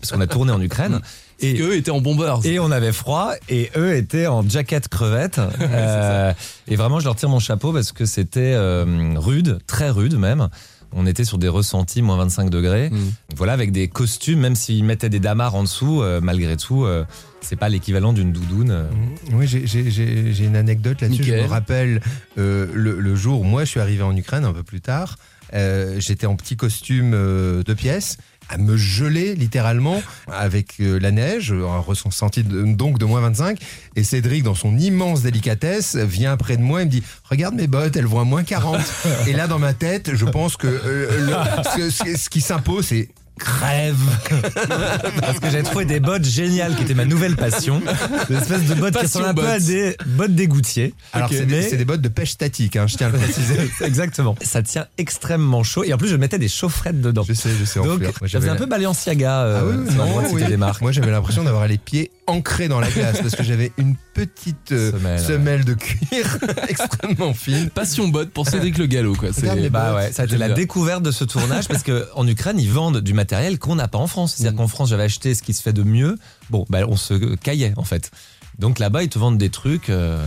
Parce 0.00 0.12
qu'on 0.12 0.20
a 0.20 0.26
tourné 0.28 0.52
en 0.52 0.60
Ukraine. 0.60 1.00
Et, 1.42 1.60
Eux 1.60 1.74
étaient 1.76 1.90
en 1.90 2.00
bombers. 2.00 2.40
Et 2.44 2.58
on 2.58 2.70
avait 2.70 2.92
froid 2.92 3.32
et 3.48 3.70
eux 3.76 3.94
étaient 3.96 4.26
en 4.26 4.46
jacket 4.48 4.88
crevette. 4.88 5.40
Euh, 5.72 6.32
et 6.68 6.76
vraiment, 6.76 6.98
je 7.00 7.04
leur 7.04 7.16
tire 7.16 7.28
mon 7.28 7.38
chapeau 7.38 7.72
parce 7.72 7.92
que 7.92 8.04
c'était 8.04 8.52
euh, 8.54 9.14
rude, 9.16 9.58
très 9.66 9.88
rude 9.90 10.16
même. 10.16 10.48
On 10.92 11.06
était 11.06 11.24
sur 11.24 11.38
des 11.38 11.48
ressentis 11.48 12.02
moins 12.02 12.16
25 12.16 12.50
degrés. 12.50 12.90
Mm. 12.90 12.96
Voilà, 13.36 13.52
avec 13.52 13.70
des 13.70 13.86
costumes, 13.88 14.40
même 14.40 14.56
s'ils 14.56 14.84
mettaient 14.84 15.08
des 15.08 15.20
damars 15.20 15.54
en 15.54 15.62
dessous, 15.62 16.02
euh, 16.02 16.20
malgré 16.20 16.56
tout, 16.56 16.84
euh, 16.84 17.04
c'est 17.40 17.54
pas 17.56 17.68
l'équivalent 17.68 18.12
d'une 18.12 18.32
doudoune. 18.32 18.70
euh. 18.72 18.84
Oui, 19.32 19.46
j'ai- 19.46 20.44
une 20.44 20.56
anecdote 20.56 21.00
là-dessus. 21.00 21.22
Je 21.22 21.32
me 21.34 21.46
rappelle 21.46 22.00
euh, 22.38 22.66
le, 22.74 22.98
le 22.98 23.14
jour 23.14 23.40
où 23.40 23.44
moi 23.44 23.64
je 23.64 23.70
suis 23.70 23.80
arrivé 23.80 24.02
en 24.02 24.16
Ukraine 24.16 24.44
un 24.44 24.52
peu 24.52 24.64
plus 24.64 24.80
tard. 24.80 25.16
Euh, 25.54 25.96
J'étais 26.00 26.26
en 26.26 26.36
petit 26.36 26.56
costume 26.56 27.12
euh, 27.14 27.62
de 27.62 27.74
pièces 27.74 28.18
à 28.50 28.58
me 28.58 28.76
geler 28.76 29.34
littéralement 29.34 30.02
avec 30.30 30.80
euh, 30.80 30.98
la 30.98 31.12
neige, 31.12 31.52
un 31.52 31.78
ressenti 31.78 32.42
donc 32.42 32.98
de 32.98 33.04
moins 33.04 33.20
25. 33.20 33.58
Et 33.96 34.04
Cédric, 34.04 34.42
dans 34.42 34.54
son 34.54 34.76
immense 34.76 35.22
délicatesse, 35.22 35.96
vient 35.96 36.36
près 36.36 36.56
de 36.56 36.62
moi 36.62 36.82
et 36.82 36.84
me 36.84 36.90
dit 36.90 37.02
Regarde 37.24 37.54
mes 37.54 37.68
bottes, 37.68 37.96
elles 37.96 38.06
vont 38.06 38.20
à 38.20 38.24
moins 38.24 38.42
40. 38.42 38.80
et 39.28 39.32
là, 39.32 39.46
dans 39.46 39.58
ma 39.58 39.72
tête, 39.72 40.14
je 40.14 40.24
pense 40.24 40.56
que 40.56 40.66
euh, 40.66 41.62
ce 41.76 42.28
qui 42.28 42.40
s'impose, 42.40 42.86
c'est 42.86 43.08
crève. 43.38 43.96
Parce 45.20 45.40
que 45.40 45.50
j'ai 45.50 45.62
trouvé 45.62 45.84
des 45.84 46.00
bottes 46.00 46.24
géniales 46.24 46.74
qui 46.76 46.82
étaient 46.82 46.94
ma 46.94 47.04
nouvelle 47.04 47.36
passion. 47.36 47.80
Des 48.28 48.36
espèces 48.36 48.64
de 48.64 48.74
bottes 48.74 48.94
qui 48.96 49.02
ressemblent 49.02 49.26
un 49.26 49.34
peu 49.34 49.46
à 49.46 49.58
des 49.58 49.96
bottes 50.06 50.34
d'égoutier. 50.34 50.94
Alors 51.12 51.30
c'est 51.30 51.46
des, 51.46 51.84
bottes 51.84 52.00
de 52.00 52.08
pêche 52.08 52.30
statique, 52.30 52.76
hein, 52.76 52.86
je 52.86 52.96
tiens 52.96 53.08
à 53.08 53.10
le 53.10 53.18
préciser. 53.18 53.56
Exactement. 53.84 54.36
Ça 54.42 54.62
tient 54.62 54.86
extrêmement 54.98 55.62
chaud. 55.62 55.84
Et 55.84 55.92
en 55.92 55.98
plus, 55.98 56.08
je 56.08 56.16
mettais 56.16 56.38
des 56.38 56.48
chaufferettes 56.48 57.00
dedans. 57.00 57.24
je 57.26 57.32
sais, 57.32 57.50
je 57.58 57.64
sais. 57.64 57.80
Donc, 57.80 58.02
ça 58.04 58.40
faisait 58.40 58.48
un 58.48 58.56
peu 58.56 58.66
Balenciaga. 58.66 59.42
euh, 59.44 59.60
Ah 59.60 59.64
oui, 59.66 59.94
non, 59.96 60.22
oui. 60.32 60.44
des 60.44 60.56
marques. 60.56 60.80
Moi 60.82 60.92
j'avais 60.92 61.10
l'impression 61.10 61.44
d'avoir 61.44 61.66
les 61.66 61.78
pieds 61.78 62.10
ancrés 62.30 62.68
dans 62.68 62.80
la 62.80 62.90
glace 62.90 63.20
parce 63.20 63.34
que 63.36 63.42
j'avais 63.42 63.72
une 63.76 63.96
petite 64.14 64.72
euh, 64.72 64.92
Semelle, 64.92 65.20
semelle, 65.20 65.64
de 65.64 65.74
cuir 65.74 66.38
extrêmement 66.68 67.34
fine. 67.34 67.68
Passion 67.70 68.08
bot 68.08 68.26
pour 68.26 68.48
Cédric 68.48 68.78
Le 68.78 68.86
Gallo, 68.86 69.14
quoi. 69.14 69.30
Bah 69.70 69.94
ouais, 69.94 70.12
ça 70.12 70.22
a 70.22 70.24
été 70.24 70.36
la 70.36 70.46
bien. 70.46 70.54
découverte 70.56 71.02
de 71.02 71.10
ce 71.10 71.24
tournage 71.24 71.68
parce 71.68 71.82
que 71.82 72.06
en 72.14 72.26
Ukraine 72.26 72.58
ils 72.58 72.70
vendent 72.70 72.98
du 73.00 73.12
matériel 73.14 73.58
qu'on 73.58 73.74
n'a 73.74 73.88
pas 73.88 73.98
en 73.98 74.06
France. 74.06 74.34
C'est-à-dire 74.36 74.54
Mm. 74.54 74.62
qu'en 74.62 74.68
France 74.68 74.88
j'avais 74.90 75.04
acheté 75.04 75.34
ce 75.34 75.42
qui 75.42 75.52
se 75.54 75.62
fait 75.62 75.72
de 75.72 75.82
mieux. 75.82 76.16
Bon, 76.50 76.64
bah 76.70 76.80
on 76.88 76.96
se 76.96 77.34
caillait 77.36 77.72
en 77.76 77.84
fait. 77.84 78.10
Donc 78.58 78.78
là-bas 78.78 79.02
ils 79.02 79.08
te 79.08 79.18
vendent 79.18 79.38
des 79.38 79.50
trucs 79.50 79.90
euh, 79.90 80.24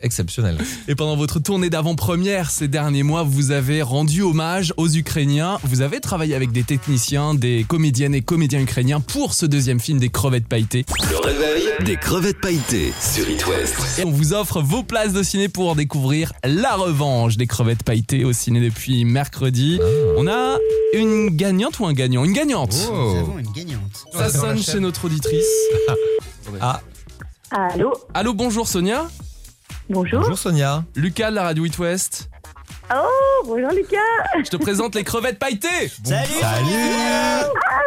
exceptionnels. 0.00 0.58
Et 0.88 0.94
pendant 0.94 1.16
votre 1.16 1.38
tournée 1.38 1.70
d'avant-première 1.70 2.50
ces 2.50 2.68
derniers 2.68 3.02
mois, 3.02 3.22
vous 3.22 3.50
avez 3.50 3.82
rendu 3.82 4.22
hommage 4.22 4.72
aux 4.76 4.88
Ukrainiens. 4.88 5.58
Vous 5.64 5.80
avez 5.80 6.00
travaillé 6.00 6.34
avec 6.34 6.52
des 6.52 6.62
techniciens, 6.64 7.34
des 7.34 7.64
comédiennes 7.68 8.14
et 8.14 8.22
comédiens 8.22 8.60
ukrainiens 8.60 9.00
pour 9.00 9.34
ce 9.34 9.46
deuxième 9.46 9.80
film 9.80 9.98
des 9.98 10.08
crevettes 10.10 10.48
pailletées. 10.48 10.84
Le 11.10 11.16
réveil 11.18 11.64
des 11.84 11.96
crevettes 11.96 12.40
pailletées 12.40 12.92
sur 13.00 13.28
It 13.28 13.46
West. 13.46 13.74
Et 13.98 14.04
on 14.04 14.10
vous 14.10 14.32
offre 14.32 14.60
vos 14.60 14.82
places 14.82 15.12
de 15.12 15.22
ciné 15.22 15.48
pour 15.48 15.76
découvrir 15.76 16.32
la 16.44 16.74
revanche 16.74 17.36
des 17.36 17.46
crevettes 17.46 17.82
pailletées 17.82 18.24
au 18.24 18.32
ciné 18.32 18.60
depuis 18.60 19.04
mercredi. 19.04 19.78
On 20.16 20.26
a 20.26 20.56
une 20.94 21.28
gagnante 21.30 21.78
ou 21.80 21.86
un 21.86 21.92
gagnant? 21.92 22.24
Une 22.24 22.32
gagnante 22.32 22.74
Nous 22.90 22.94
Oh. 22.96 23.16
avons 23.18 23.38
une 23.38 23.50
gagnante. 23.52 24.04
Ça 24.12 24.30
sonne 24.30 24.62
chez 24.62 24.80
notre 24.80 25.06
auditrice. 25.06 25.44
Ah, 26.60 26.80
Allô? 27.50 27.92
Allô, 28.14 28.32
bonjour 28.34 28.68
Sonia 28.68 29.08
Bonjour. 29.88 30.20
bonjour 30.20 30.38
Sonia. 30.38 30.84
Lucas 30.96 31.30
de 31.30 31.36
la 31.36 31.44
radio 31.44 31.64
It 31.64 31.78
West. 31.78 32.28
Oh, 32.92 33.44
bonjour 33.46 33.70
Lucas. 33.70 33.98
Je 34.44 34.50
te 34.50 34.56
présente 34.56 34.94
les 34.94 35.04
crevettes 35.04 35.38
pailletées 35.38 35.90
Salut 36.04 36.28
Ah, 36.42 37.44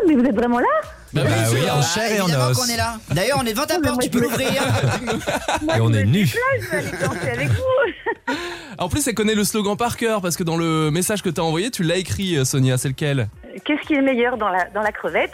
mais 0.08 0.16
vous 0.16 0.24
êtes 0.26 0.36
vraiment 0.36 0.60
là 0.60 0.66
Bah 1.14 1.22
Bah 1.24 1.30
oui, 1.52 1.58
Sonia. 1.58 1.76
en 1.76 1.82
chair 1.82 2.12
et 2.12 2.22
en 2.22 2.30
os. 2.50 2.58
qu'on 2.58 2.68
est 2.70 2.78
là. 2.78 2.98
D'ailleurs, 3.12 3.40
on 3.42 3.46
est 3.46 3.54
devant 3.54 3.66
ta 3.66 3.80
porte, 3.80 4.02
tu 4.02 4.10
peux 4.10 4.20
l'ouvrir. 4.22 4.50
Et 5.76 5.80
on 5.82 5.94
est 5.94 6.06
nus. 6.06 6.26
déplace, 6.26 6.42
Je 6.62 6.70
vais 6.70 6.78
aller 6.78 6.98
danser 7.06 7.30
avec 7.32 7.50
vous. 7.50 8.36
En 8.78 8.88
plus, 8.90 9.06
elle 9.08 9.16
connaît 9.16 9.36
le 9.36 9.44
slogan 9.44 9.76
par 9.76 9.98
cœur 9.98 10.22
parce 10.22 10.38
que 10.38 10.44
dans 10.44 10.56
le 10.58 10.90
message 10.92 11.22
que 11.22 11.30
t'as 11.30 11.42
envoyé, 11.42 11.70
tu 11.72 11.84
l'as 11.84 11.98
écrit, 11.98 12.38
euh, 12.38 12.46
Sonia. 12.46 12.78
C'est 12.78 12.90
lequel? 12.90 13.28
Qu'est-ce 13.66 13.86
qui 13.88 13.94
est 13.96 14.02
meilleur 14.02 14.38
dans 14.38 14.50
la, 14.50 14.66
dans 14.70 14.82
la 14.82 14.92
crevette? 14.94 15.32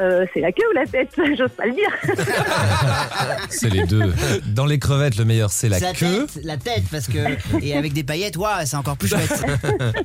Euh, 0.00 0.24
C'est 0.32 0.40
la 0.40 0.52
queue 0.52 0.62
ou 0.70 0.74
la 0.74 0.86
tête 0.86 1.10
J'ose 1.38 1.50
pas 1.56 1.66
le 1.66 1.72
dire. 1.72 1.90
C'est 3.50 3.68
les 3.70 3.84
deux. 3.86 4.12
Dans 4.46 4.64
les 4.66 4.78
crevettes 4.78 5.16
le 5.16 5.24
meilleur 5.24 5.50
c'est 5.50 5.68
la 5.68 5.78
C'est 5.78 5.92
queue. 5.94 6.26
tête, 6.26 6.44
la 6.44 6.56
tête, 6.56 6.84
parce 6.90 7.06
que. 7.06 7.18
Et 7.62 7.76
avec 7.76 7.92
des 7.92 8.02
paillettes, 8.02 8.36
waouh, 8.36 8.64
c'est 8.64 8.76
encore 8.76 8.96
plus 8.96 9.08
chouette. 9.08 9.32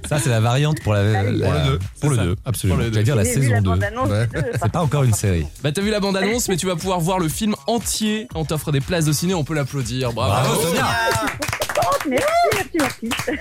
Ça 0.08 0.20
c'est 0.20 0.30
la 0.30 0.40
variante 0.42 0.82
pour 0.84 0.94
la, 0.94 1.24
la- 1.32 1.48
Pour 1.48 1.52
le 1.54 1.66
deux. 1.66 1.80
Pour 2.02 2.10
le 2.10 2.16
C'est 2.16 2.22
ça. 2.22 2.26
2, 2.28 2.36
absolument. 2.46 2.76
Pour 2.78 2.84
le 2.84 2.90
deux. 2.90 2.94
J'allais 2.94 3.04
dire 3.06 3.16
la 3.16 3.24
J'ai 3.24 3.30
vu 3.36 3.42
saison 3.42 3.52
la 3.54 3.62
2. 3.62 3.70
bande-annonce 3.70 4.10
Ouais. 4.10 4.28
des 4.28 4.42
deux, 4.42 4.52
C'est 4.62 4.72
pas 4.72 4.82
encore 4.82 5.04
une 5.04 5.14
série. 5.14 5.46
Bah 5.64 5.72
t'as 5.72 5.82
vu 5.82 5.90
la 5.92 6.00
bande-annonce, 6.00 6.50
mais 6.50 6.58
tu 6.58 6.68
vas 6.68 6.76
pouvoir 6.76 7.00
voir 7.00 7.20
le 7.20 7.30
film 7.30 7.56
entier. 7.68 8.28
On 8.36 8.44
t'offre 8.46 8.72
des 8.72 8.82
places 8.82 9.06
de 9.06 9.12
ciné, 9.14 9.34
on 9.34 9.44
peut 9.44 9.56
l'applaudir. 9.56 10.12
Bravo. 10.14 10.32
Bravo, 10.50 10.62
Sonia. 10.68 10.86
contente. 11.74 12.08
Merci, 12.08 12.26
merci, 12.80 13.00
merci. 13.04 13.40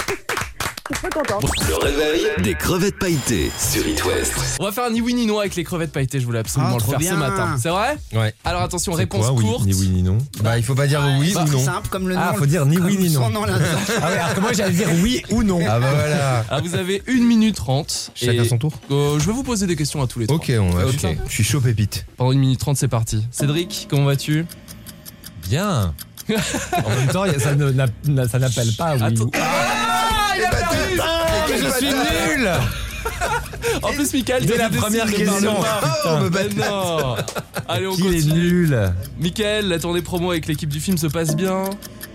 Je 0.93 0.99
suis 0.99 1.09
trop 1.09 1.21
contente. 1.21 1.51
Le 1.69 1.75
réveil 1.85 2.27
des 2.43 2.55
crevettes 2.55 2.99
pailletées 2.99 3.51
sur 3.59 3.87
It 3.89 4.05
West. 4.05 4.35
On 4.61 4.65
va 4.65 4.73
faire 4.73 4.85
un 4.85 4.91
ni 4.91 5.01
oui 5.01 5.15
ni 5.15 5.27
non 5.27 5.41
avec 5.41 5.57
les 5.57 5.65
crevettes 5.65 5.91
pailletées. 5.93 6.21
Je 6.21 6.27
voulais 6.27 6.39
absolument 6.39 6.71
Ah, 6.73 6.77
le 6.77 6.81
trop 6.81 6.91
faire 6.93 7.01
ce 7.01 7.05
bien. 7.07 7.17
matin. 7.17 7.57
C'est 7.61 7.69
vrai 7.71 7.97
Ouais. 8.15 8.33
Alors 8.45 8.63
attention, 8.63 8.93
C'est 8.93 8.99
réponse 8.99 9.27
quoi, 9.27 9.33
oui, 9.35 9.45
courte. 9.45 9.65
Ni 9.67 9.75
oui 9.75 9.89
ni 9.89 10.03
non. 10.03 10.19
Bah 10.43 10.57
il 10.59 10.65
faut 10.65 10.75
pas 10.77 10.87
dire 10.87 11.03
oui 11.19 11.33
C'est 11.35 11.41
ou 11.41 11.47
non. 11.53 11.65
simple 11.65 11.89
comme 11.89 12.09
le 12.09 12.15
nom. 12.15 12.21
Ah, 12.23 12.35
faut 12.35 12.47
dire 12.47 12.65
ni 12.67 12.79
oui 12.79 12.97
ni 12.99 13.11
non. 13.11 13.25
Son 13.25 13.31
nom 13.31 13.45
l'indique. 13.45 13.67
Ah 14.01 14.09
ouais, 14.11 14.19
alors 14.19 14.35
que 14.35 14.41
moi 14.41 14.53
j'allais 14.53 14.73
dire 14.75 14.89
oui 15.03 15.23
ou 15.31 15.43
non. 15.43 15.59
Ah 15.69 15.81
bah 15.81 15.91
voilà. 15.93 16.45
Ah, 16.51 16.61
vous 16.61 16.75
avez 16.77 17.03
1 17.09 17.15
minute 17.25 17.57
30. 17.57 18.13
Chacun 18.15 18.43
et, 18.45 18.49
son 18.49 18.59
tour. 18.59 18.73
euh, 18.93 19.19
je 19.19 19.27
vais 19.27 19.33
vous 19.33 19.43
poser 19.43 19.67
des 19.67 19.75
questions 19.77 20.03
à 20.03 20.07
tous 20.07 20.21
les 20.21 20.27
trois. 20.27 20.37
Ok, 20.37 20.53
on 20.61 20.71
va. 20.71 20.87
Ok. 20.87 20.95
Je, 21.03 21.09
je 21.29 21.33
suis 21.33 21.45
chaud 21.45 21.61
pépite. 21.61 22.07
Pendant 22.17 22.31
1 22.31 22.37
minute 22.37 22.61
30, 22.61 22.77
c'est 22.77 22.89
parti. 22.89 23.25
Cédric, 23.33 23.89
comment 23.91 24.05
vas-tu? 24.05 24.47
Bien. 25.49 25.95
En 26.29 26.91
même 26.91 27.09
temps, 27.13 27.25
ça 27.39 27.55
ne- 27.55 27.71
n'a- 27.71 28.29
ça 28.29 28.39
n'appelle 28.41 28.73
pas 28.77 28.97
oui. 28.97 29.03
Attends. 29.03 29.25
ou- 29.25 29.31
Ah, 29.35 29.86
il 30.39 30.45
a 30.45 30.51
perdu 30.51 31.65
je 31.65 31.71
suis 31.79 31.89
nul 31.95 32.51
En 33.83 33.93
plus, 33.93 34.13
Michael, 34.13 34.47
Dès 34.47 34.57
la 34.57 34.69
première 34.69 35.07
question. 35.11 35.55
Oh, 36.05 36.19
me 36.19 36.59
non 36.59 37.17
Allez, 37.69 37.87
on 37.87 37.95
Qu'il 37.95 38.15
est 38.15 38.21
continue. 38.23 38.35
nul. 38.69 38.93
Michael, 39.21 39.69
la 39.69 39.79
tournée 39.79 40.03
promo 40.03 40.31
avec 40.31 40.47
l'équipe 40.47 40.69
du 40.69 40.81
film 40.81 40.99
se 40.99 41.07
passe 41.07 41.35
bien. 41.37 41.65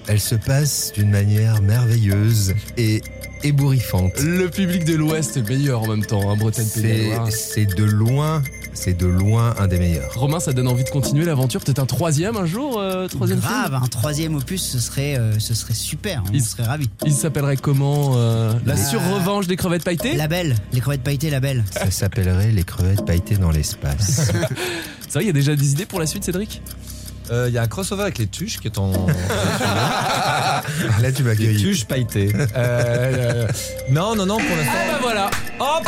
Elle 0.07 0.19
se 0.19 0.35
passe 0.35 0.91
d'une 0.93 1.09
manière 1.11 1.61
merveilleuse 1.61 2.53
et 2.77 3.01
ébouriffante. 3.43 4.19
Le 4.19 4.49
public 4.49 4.83
de 4.85 4.95
l'Ouest 4.95 5.37
est 5.37 5.47
meilleur 5.47 5.83
en 5.83 5.87
même 5.87 6.05
temps, 6.05 6.29
hein, 6.31 6.35
Bretagne 6.35 6.67
Pays 6.73 6.83
de 6.83 6.87
la 6.87 6.93
C'est 6.93 7.05
Loire. 7.15 7.27
c'est 7.31 7.65
de 7.65 7.83
loin, 7.83 8.43
c'est 8.73 8.97
de 8.97 9.05
loin 9.07 9.53
un 9.59 9.67
des 9.67 9.77
meilleurs. 9.79 10.13
Romain, 10.15 10.39
ça 10.39 10.53
donne 10.53 10.67
envie 10.67 10.83
de 10.83 10.89
continuer 10.89 11.25
l'aventure. 11.25 11.61
Peut-être 11.61 11.79
un 11.79 11.85
troisième 11.85 12.37
un 12.37 12.45
jour, 12.45 12.79
euh, 12.79 13.07
troisième 13.07 13.39
Grave, 13.39 13.73
un 13.73 13.87
troisième 13.87 14.35
opus, 14.35 14.61
ce 14.63 14.79
serait, 14.79 15.17
euh, 15.17 15.37
ce 15.39 15.53
serait 15.53 15.73
super. 15.73 16.23
On 16.29 16.33
Il- 16.33 16.43
serait 16.43 16.63
ravis. 16.63 16.89
Il 17.05 17.13
s'appellerait 17.13 17.57
comment 17.57 18.13
euh, 18.15 18.53
La 18.65 18.73
Euh, 18.73 18.77
sur-revanche 18.77 19.47
des 19.47 19.55
crevettes 19.55 19.83
pailletées 19.83 20.15
La 20.15 20.27
belle, 20.27 20.55
les 20.73 20.79
crevettes 20.81 21.03
pailletées, 21.03 21.29
la 21.29 21.39
belle. 21.39 21.63
Ça 21.71 21.91
s'appellerait 21.91 22.51
les 22.51 22.63
crevettes 22.63 23.05
pailletées 23.05 23.37
dans 23.37 23.51
l'espace. 23.51 24.31
C'est 25.01 25.13
vrai, 25.15 25.23
il 25.23 25.27
y 25.27 25.29
a 25.29 25.33
déjà 25.33 25.55
des 25.55 25.71
idées 25.71 25.85
pour 25.85 25.99
la 25.99 26.05
suite, 26.07 26.23
Cédric? 26.23 26.61
Euh, 27.29 27.45
Il 27.49 27.53
y 27.53 27.57
a 27.57 27.61
un 27.61 27.67
crossover 27.67 28.01
avec 28.03 28.17
les 28.17 28.27
tuches 28.27 28.59
qui 28.59 28.67
est 28.67 28.77
en. 28.77 28.91
Là 31.01 31.11
tu 31.11 31.23
m'as 31.23 31.33
les 31.33 31.45
accueilli. 31.47 31.63
tuches 31.63 31.85
pailletées. 31.85 32.31
Euh, 32.35 32.45
euh, 32.55 33.47
non, 33.89 34.15
non, 34.15 34.25
non, 34.25 34.37
pour 34.37 34.55
l'instant. 34.55 34.71
Ah 34.73 34.91
bah 34.91 34.99
voilà 35.01 35.29
Hop 35.59 35.87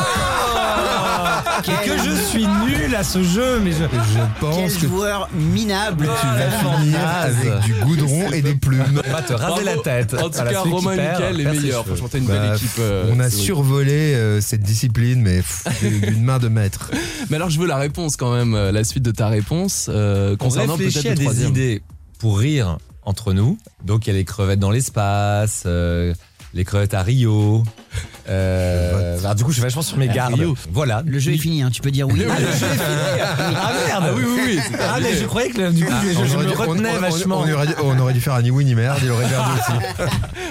Et 1.67 1.87
que 1.87 1.97
je 1.97 2.11
suis 2.29 2.45
nul 2.45 2.95
à 2.95 3.03
ce 3.03 3.23
jeu, 3.23 3.59
mais 3.59 3.71
je. 3.71 3.77
Je 3.83 4.19
pense 4.39 4.55
Quel 4.57 4.73
que 4.73 4.87
joueur 4.87 5.29
minable. 5.33 6.09
tu 6.21 6.27
vas 6.27 6.49
finir 6.77 6.99
avec 7.07 7.59
du 7.65 7.73
goudron 7.85 8.31
et 8.31 8.41
des 8.41 8.55
plumes. 8.55 9.01
On 9.07 9.11
va 9.11 9.21
te 9.21 9.33
raser 9.33 9.63
Bravo. 9.63 9.65
la 9.65 9.77
tête. 9.77 10.13
En 10.15 10.29
tout 10.29 10.43
cas, 10.43 10.59
Romain 10.61 10.93
et 10.93 10.97
Michael, 10.97 11.35
les 11.37 11.43
meilleurs. 11.45 11.85
Franchement, 11.85 12.07
t'as 12.11 12.17
une 12.17 12.25
Bah, 12.25 12.33
belle 12.39 12.55
équipe. 12.55 12.69
euh, 12.79 13.11
on 13.15 13.19
a 13.19 13.29
survolé 13.29 14.13
euh, 14.15 14.41
cette 14.41 14.61
discipline, 14.63 15.21
mais 15.21 15.41
d'une 15.81 16.23
main 16.23 16.39
de 16.39 16.47
maître. 16.49 16.91
Mais 17.29 17.37
alors, 17.37 17.49
je 17.49 17.59
veux 17.59 17.67
la 17.67 17.77
réponse 17.77 18.17
quand 18.17 18.33
même, 18.33 18.55
la 18.69 18.83
suite 18.83 19.03
de 19.03 19.11
ta 19.11 19.27
réponse 19.27 19.87
euh, 19.89 20.33
On 20.33 20.37
concernant 20.45 20.77
peut-être 20.77 21.03
le 21.03 21.15
des 21.15 21.23
troisième. 21.23 21.49
idées 21.49 21.81
pour 22.19 22.39
rire 22.39 22.77
entre 23.05 23.33
nous. 23.33 23.57
Donc 23.83 24.05
il 24.05 24.11
y 24.11 24.13
a 24.13 24.17
les 24.17 24.25
crevettes 24.25 24.59
dans 24.59 24.71
l'espace, 24.71 25.63
euh, 25.65 26.13
les 26.53 26.65
crevettes 26.65 26.93
à 26.93 27.03
Rio. 27.03 27.63
Euh, 28.29 29.17
bah, 29.21 29.33
du 29.35 29.43
coup, 29.43 29.49
je 29.51 29.55
suis 29.55 29.63
vachement 29.63 29.81
sur 29.81 29.97
mes 29.97 30.07
gardes. 30.07 30.33
Rio. 30.35 30.55
Voilà. 30.71 31.03
Le 31.05 31.19
jeu 31.19 31.33
est 31.33 31.37
fini, 31.37 31.61
hein, 31.61 31.69
tu 31.71 31.81
peux 31.81 31.91
dire 31.91 32.07
oui. 32.07 32.23
Ah, 32.29 32.39
le 32.39 32.45
jeu 32.45 32.51
est 32.51 32.55
fini. 32.55 32.79
Ah 33.21 33.71
merde. 33.87 34.03
Ah 34.07 34.11
oui, 34.15 34.23
oui, 34.25 34.41
oui. 34.45 34.59
Ah 34.79 34.97
mais 35.01 35.15
je 35.17 35.25
croyais 35.25 35.49
que 35.49 35.71
du 35.71 35.85
coup 35.85 35.91
je, 36.13 36.17
On 36.19 36.25
je 36.25 36.35
aurait 36.35 36.45
me 36.45 36.51
retenais 36.51 36.89
on- 36.93 36.97
on- 36.97 37.01
vachement. 37.01 37.39
On, 37.45 37.51
aurait 37.53 37.67
dû, 37.67 37.73
on 37.83 37.99
aurait 37.99 38.13
dû 38.13 38.21
faire 38.21 38.33
un 38.33 38.41
ni 38.41 38.49
oui 38.51 38.63
ni 38.65 38.75
merde, 38.75 38.99
il 39.03 39.11
aurait 39.11 39.27
perdu 39.27 39.49
aussi. 39.59 40.07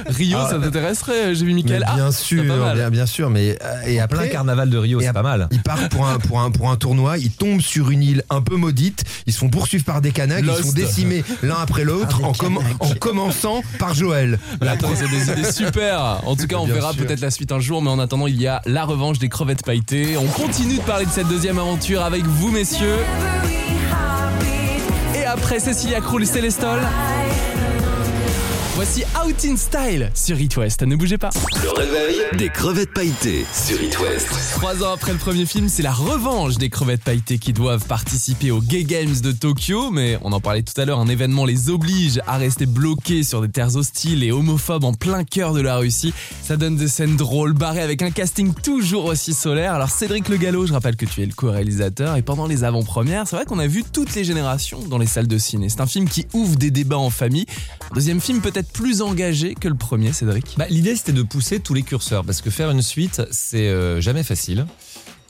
Rio, 0.16 0.38
Ah. 0.40 0.48
ça 0.50 0.58
t'intéresserait 0.58 1.34
J'ai 1.34 1.44
vu 1.46 1.54
Michael. 1.54 1.84
Ah, 1.86 1.94
bien 1.94 2.10
sûr, 2.12 2.42
bien, 2.74 2.90
bien 2.90 3.06
sûr, 3.06 3.30
mais 3.30 3.58
euh, 3.64 3.80
et 3.86 3.94
plein 3.94 4.02
après, 4.04 4.28
carnaval 4.30 4.68
de 4.70 4.76
Rio, 4.78 5.00
c'est 5.00 5.12
pas 5.12 5.22
mal. 5.22 5.48
ils 5.50 5.62
partent 5.62 5.88
pour 5.90 6.06
un, 6.06 6.18
pour, 6.18 6.40
un, 6.40 6.50
pour 6.50 6.70
un 6.70 6.76
tournoi, 6.76 7.18
ils 7.18 7.30
tombent 7.30 7.60
sur 7.60 7.90
une 7.90 8.02
île 8.02 8.22
un 8.30 8.42
peu 8.42 8.56
maudite, 8.56 9.04
ils 9.26 9.32
se 9.32 9.38
font 9.38 9.48
poursuivre 9.48 9.84
par 9.84 10.00
des 10.00 10.10
canaques, 10.10 10.44
ils 10.46 10.64
sont 10.64 10.72
décimés 10.72 11.24
l'un 11.42 11.56
après 11.60 11.84
l'autre 11.84 12.20
en, 12.24 12.32
commençant 12.98 13.62
par 13.78 13.94
Joël. 13.94 14.38
Attends, 14.60 14.88
c'est 14.94 15.08
des 15.08 15.32
idées 15.40 15.52
super. 15.52 16.20
En 16.26 16.36
tout 16.36 16.46
cas, 16.46 16.56
on 16.56 16.66
verra 16.66 16.92
peut-être 16.92 17.20
la 17.20 17.30
suite 17.32 17.50
un 17.50 17.58
jour, 17.58 17.82
mais 17.82 17.90
en 17.90 17.98
attendant, 17.98 18.28
il 18.28 18.40
y 18.40 18.46
a 18.46 18.62
la 18.66 18.84
revanche 18.84 19.18
des 19.18 19.28
crevettes 19.28 19.64
pailletées. 19.64 20.16
On 20.16 20.26
continue 20.26 20.76
de 20.76 20.82
parler 20.82 21.06
de 21.06 21.10
cette 21.10 21.26
deuxième 21.26 21.58
aventure 21.58 22.02
avec 22.02 22.24
vous, 22.24 22.52
messieurs. 22.52 22.98
Et 25.16 25.24
après 25.24 25.58
Cécilia 25.58 26.00
Krull 26.00 26.26
Célestol, 26.26 26.80
voici 28.74 29.02
Out 29.22 29.44
in 29.44 29.56
Style 29.56 30.10
sur 30.14 30.40
It 30.40 30.56
West. 30.56 30.82
Ne 30.82 30.96
bougez 30.96 31.18
pas. 31.18 31.30
Le 31.62 31.70
réveil 31.70 32.16
des 32.38 32.48
crevettes 32.48 32.92
pailletées 32.94 33.44
sur 33.52 33.80
It 33.82 33.98
West. 34.00 34.28
Trois 34.52 34.82
ans 34.82 34.92
après 34.94 35.12
le 35.12 35.18
premier 35.18 35.44
film, 35.44 35.68
c'est 35.68 35.82
la 35.82 35.92
revanche 35.92 36.56
des 36.56 36.70
crevettes 36.70 37.04
pailletées 37.04 37.38
qui 37.38 37.52
doivent 37.52 37.84
participer 37.86 38.50
aux 38.50 38.60
Gay 38.60 38.84
Games 38.84 39.14
de 39.22 39.32
Tokyo. 39.32 39.90
Mais 39.90 40.18
on 40.22 40.32
en 40.32 40.40
parlait 40.40 40.62
tout 40.62 40.78
à 40.80 40.84
l'heure, 40.84 41.00
un 41.00 41.08
événement 41.08 41.44
les 41.44 41.68
oblige 41.68 42.20
à 42.26 42.38
rester 42.38 42.66
bloqués 42.66 43.22
sur 43.22 43.42
des 43.42 43.48
terres 43.50 43.76
hostiles 43.76 44.22
et 44.24 44.32
homophobes 44.32 44.84
en 44.84 44.94
plein 44.94 45.24
cœur 45.24 45.52
de 45.52 45.60
la 45.60 45.76
Russie. 45.76 46.14
Ça 46.42 46.56
donne 46.56 46.76
des 46.76 46.88
scènes 46.88 47.16
drôles, 47.16 47.52
barrées 47.52 47.82
avec 47.82 48.00
un 48.02 48.10
casting 48.10 48.54
toujours 48.54 49.04
aussi 49.06 49.34
solaire. 49.34 49.74
Alors 49.74 49.90
Cédric 49.90 50.28
Le 50.28 50.38
Gallo, 50.38 50.66
je 50.66 50.72
rappelle 50.72 50.96
que 50.96 51.06
tu 51.06 51.22
es 51.22 51.26
le 51.26 51.34
co-réalisateur 51.34 52.16
et 52.16 52.22
pendant 52.22 52.46
les 52.46 52.64
avant-premières, 52.64 53.28
c'est 53.28 53.36
vrai 53.36 53.44
qu'on 53.44 53.58
a 53.58 53.66
vu 53.66 53.84
toutes 53.84 54.14
les 54.14 54.24
générations 54.24 54.80
dans 54.88 54.98
les 54.98 55.06
salles 55.06 55.28
de 55.28 55.38
ciné. 55.38 55.68
C'est 55.68 55.80
un 55.80 55.86
film 55.86 56.08
qui 56.08 56.26
ouvre 56.32 56.56
des 56.56 56.70
débats 56.70 56.98
en 56.98 57.10
famille. 57.10 57.46
Un 57.90 57.94
deuxième 57.94 58.20
film 58.20 58.40
peut-être 58.40 58.61
plus 58.62 59.02
engagé 59.02 59.54
que 59.54 59.68
le 59.68 59.74
premier, 59.74 60.12
Cédric? 60.12 60.54
Bah, 60.58 60.66
L'idée 60.68 60.96
c'était 60.96 61.12
de 61.12 61.22
pousser 61.22 61.60
tous 61.60 61.74
les 61.74 61.82
curseurs 61.82 62.24
parce 62.24 62.40
que 62.40 62.50
faire 62.50 62.70
une 62.70 62.82
suite 62.82 63.22
c'est 63.30 63.68
euh, 63.68 64.00
jamais 64.00 64.22
facile. 64.22 64.66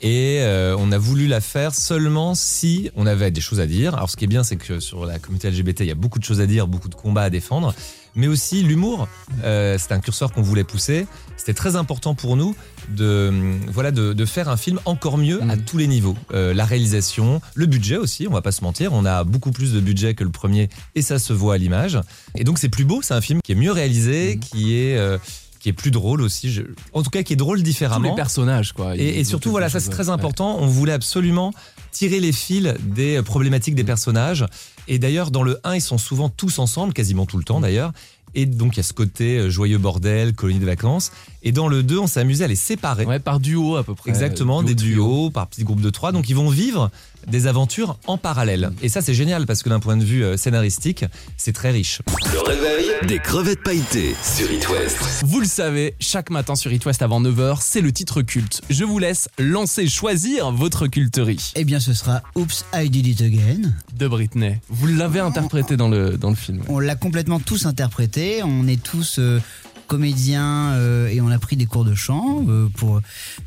Et 0.03 0.39
euh, 0.41 0.75
on 0.77 0.91
a 0.91 0.97
voulu 0.97 1.27
la 1.27 1.39
faire 1.39 1.73
seulement 1.73 2.35
si 2.35 2.91
on 2.97 3.05
avait 3.05 3.31
des 3.31 3.39
choses 3.39 3.61
à 3.61 3.65
dire. 3.65 3.95
Alors 3.95 4.09
ce 4.09 4.17
qui 4.17 4.25
est 4.25 4.27
bien, 4.27 4.43
c'est 4.43 4.57
que 4.57 4.81
sur 4.81 5.05
la 5.05 5.17
communauté 5.17 5.49
LGBT, 5.49 5.79
il 5.79 5.87
y 5.87 5.91
a 5.91 5.95
beaucoup 5.95 6.19
de 6.19 6.25
choses 6.25 6.41
à 6.41 6.45
dire, 6.45 6.67
beaucoup 6.67 6.89
de 6.89 6.95
combats 6.95 7.21
à 7.21 7.29
défendre, 7.29 7.73
mais 8.13 8.27
aussi 8.27 8.63
l'humour. 8.63 9.07
Euh, 9.45 9.77
c'est 9.79 9.93
un 9.93 10.01
curseur 10.01 10.33
qu'on 10.33 10.41
voulait 10.41 10.65
pousser. 10.65 11.07
C'était 11.37 11.53
très 11.53 11.77
important 11.77 12.15
pour 12.15 12.35
nous 12.35 12.53
de, 12.89 13.31
voilà, 13.71 13.91
de, 13.91 14.11
de 14.11 14.25
faire 14.25 14.49
un 14.49 14.57
film 14.57 14.81
encore 14.83 15.17
mieux 15.17 15.41
à 15.49 15.55
tous 15.55 15.77
les 15.77 15.87
niveaux. 15.87 16.17
Euh, 16.33 16.53
la 16.53 16.65
réalisation, 16.65 17.39
le 17.55 17.65
budget 17.65 17.95
aussi, 17.95 18.27
on 18.27 18.33
va 18.33 18.41
pas 18.41 18.51
se 18.51 18.61
mentir. 18.65 18.91
On 18.91 19.05
a 19.05 19.23
beaucoup 19.23 19.51
plus 19.51 19.71
de 19.71 19.79
budget 19.79 20.15
que 20.15 20.25
le 20.25 20.31
premier 20.31 20.67
et 20.95 21.01
ça 21.01 21.17
se 21.17 21.31
voit 21.31 21.53
à 21.53 21.57
l'image. 21.57 21.97
Et 22.35 22.43
donc 22.43 22.59
c'est 22.59 22.67
plus 22.67 22.83
beau, 22.83 23.01
c'est 23.01 23.13
un 23.13 23.21
film 23.21 23.39
qui 23.41 23.53
est 23.53 23.55
mieux 23.55 23.71
réalisé, 23.71 24.37
qui 24.37 24.75
est... 24.75 24.97
qui 25.63 25.69
est 25.69 25.73
plus 25.73 25.91
drôle 25.91 26.21
aussi, 26.21 26.51
je- 26.51 26.63
en 26.91 27.03
tout 27.03 27.09
cas 27.09 27.23
qui 27.23 27.31
est 27.31 27.37
drôle 27.37 27.59
Tous 27.59 27.63
différemment. 27.63 28.09
les 28.09 28.15
personnages, 28.15 28.73
quoi. 28.73 28.97
Et, 28.97 29.23
surtout, 29.23 29.49
voilà, 29.49 29.69
ça 29.69 29.79
c'est 29.79 29.91
très 29.91 30.07
ouais. 30.07 30.13
important. 30.13 30.57
On 30.59 30.67
voulait 30.67 30.91
absolument 30.91 31.53
tirer 31.91 32.19
les 32.19 32.33
fils 32.33 32.73
des 32.81 33.21
problématiques 33.21 33.73
des 33.73 33.85
personnages. 33.85 34.45
Et 34.89 34.99
d'ailleurs, 34.99 35.31
dans 35.31 35.41
le 35.43 35.61
1, 35.63 35.75
ils 35.75 35.81
sont 35.81 35.97
souvent 35.97 36.27
tous 36.27 36.59
ensemble, 36.59 36.91
quasiment 36.91 37.25
tout 37.25 37.37
le 37.37 37.45
temps 37.45 37.61
d'ailleurs. 37.61 37.93
Et 38.35 38.45
donc, 38.45 38.75
il 38.75 38.77
y 38.77 38.79
a 38.79 38.83
ce 38.83 38.93
côté 38.93 39.37
euh, 39.37 39.49
joyeux 39.49 39.77
bordel, 39.77 40.33
colonie 40.33 40.59
de 40.59 40.65
vacances. 40.65 41.11
Et 41.43 41.51
dans 41.51 41.67
le 41.67 41.83
2, 41.83 41.99
on 41.99 42.07
s'est 42.07 42.19
amusé 42.19 42.43
à 42.43 42.47
les 42.47 42.55
séparer. 42.55 43.05
Ouais, 43.05 43.19
par 43.19 43.39
duo 43.39 43.75
à 43.75 43.83
peu 43.83 43.95
près. 43.95 44.09
Exactement, 44.09 44.63
des 44.63 44.75
trio. 44.75 44.95
duos, 44.95 45.29
par 45.29 45.47
petits 45.47 45.63
groupes 45.63 45.81
de 45.81 45.89
trois. 45.89 46.11
Donc, 46.11 46.29
ils 46.29 46.35
vont 46.35 46.49
vivre 46.49 46.89
des 47.27 47.47
aventures 47.47 47.97
en 48.07 48.17
parallèle. 48.17 48.71
Et 48.81 48.89
ça, 48.89 49.01
c'est 49.01 49.13
génial 49.13 49.45
parce 49.45 49.63
que 49.63 49.69
d'un 49.69 49.79
point 49.79 49.95
de 49.97 50.03
vue 50.03 50.23
euh, 50.23 50.35
scénaristique, 50.37 51.05
c'est 51.37 51.53
très 51.53 51.71
riche. 51.71 52.01
Le 52.33 52.39
réveil 52.39 52.85
des 53.07 53.19
crevettes 53.19 53.63
pailletées 53.63 54.15
sur 54.23 54.51
It 54.51 54.67
West. 54.69 54.97
Vous 55.25 55.39
le 55.39 55.45
savez, 55.45 55.95
chaque 55.99 56.29
matin 56.29 56.55
sur 56.55 56.71
It 56.73 56.85
West 56.85 57.01
avant 57.01 57.21
9h, 57.21 57.57
c'est 57.61 57.81
le 57.81 57.91
titre 57.91 58.21
culte. 58.21 58.61
Je 58.69 58.83
vous 58.83 58.99
laisse 58.99 59.29
lancer, 59.39 59.87
choisir 59.87 60.51
votre 60.51 60.87
culterie 60.87 61.51
Eh 61.55 61.63
bien, 61.65 61.79
ce 61.79 61.93
sera 61.93 62.21
Oops, 62.35 62.65
I 62.73 62.89
Did 62.89 63.07
It 63.07 63.21
Again. 63.21 63.71
de 63.97 64.07
Britney. 64.07 64.59
Vous 64.69 64.87
l'avez 64.87 65.19
interprété 65.19 65.77
dans 65.77 65.87
le, 65.89 66.17
dans 66.17 66.29
le 66.29 66.35
film. 66.35 66.61
On 66.67 66.79
l'a 66.79 66.95
complètement 66.95 67.39
tous 67.39 67.65
interprété. 67.65 68.22
On 68.43 68.67
est 68.67 68.81
tous 68.81 69.19
comédiens 69.93 70.71
euh, 70.73 71.07
et 71.07 71.21
on 71.21 71.29
a 71.29 71.37
pris 71.37 71.55
des 71.55 71.65
cours 71.67 71.85
de 71.85 71.93
chant 71.93 72.43
euh, 72.49 72.67
pour 72.77 72.99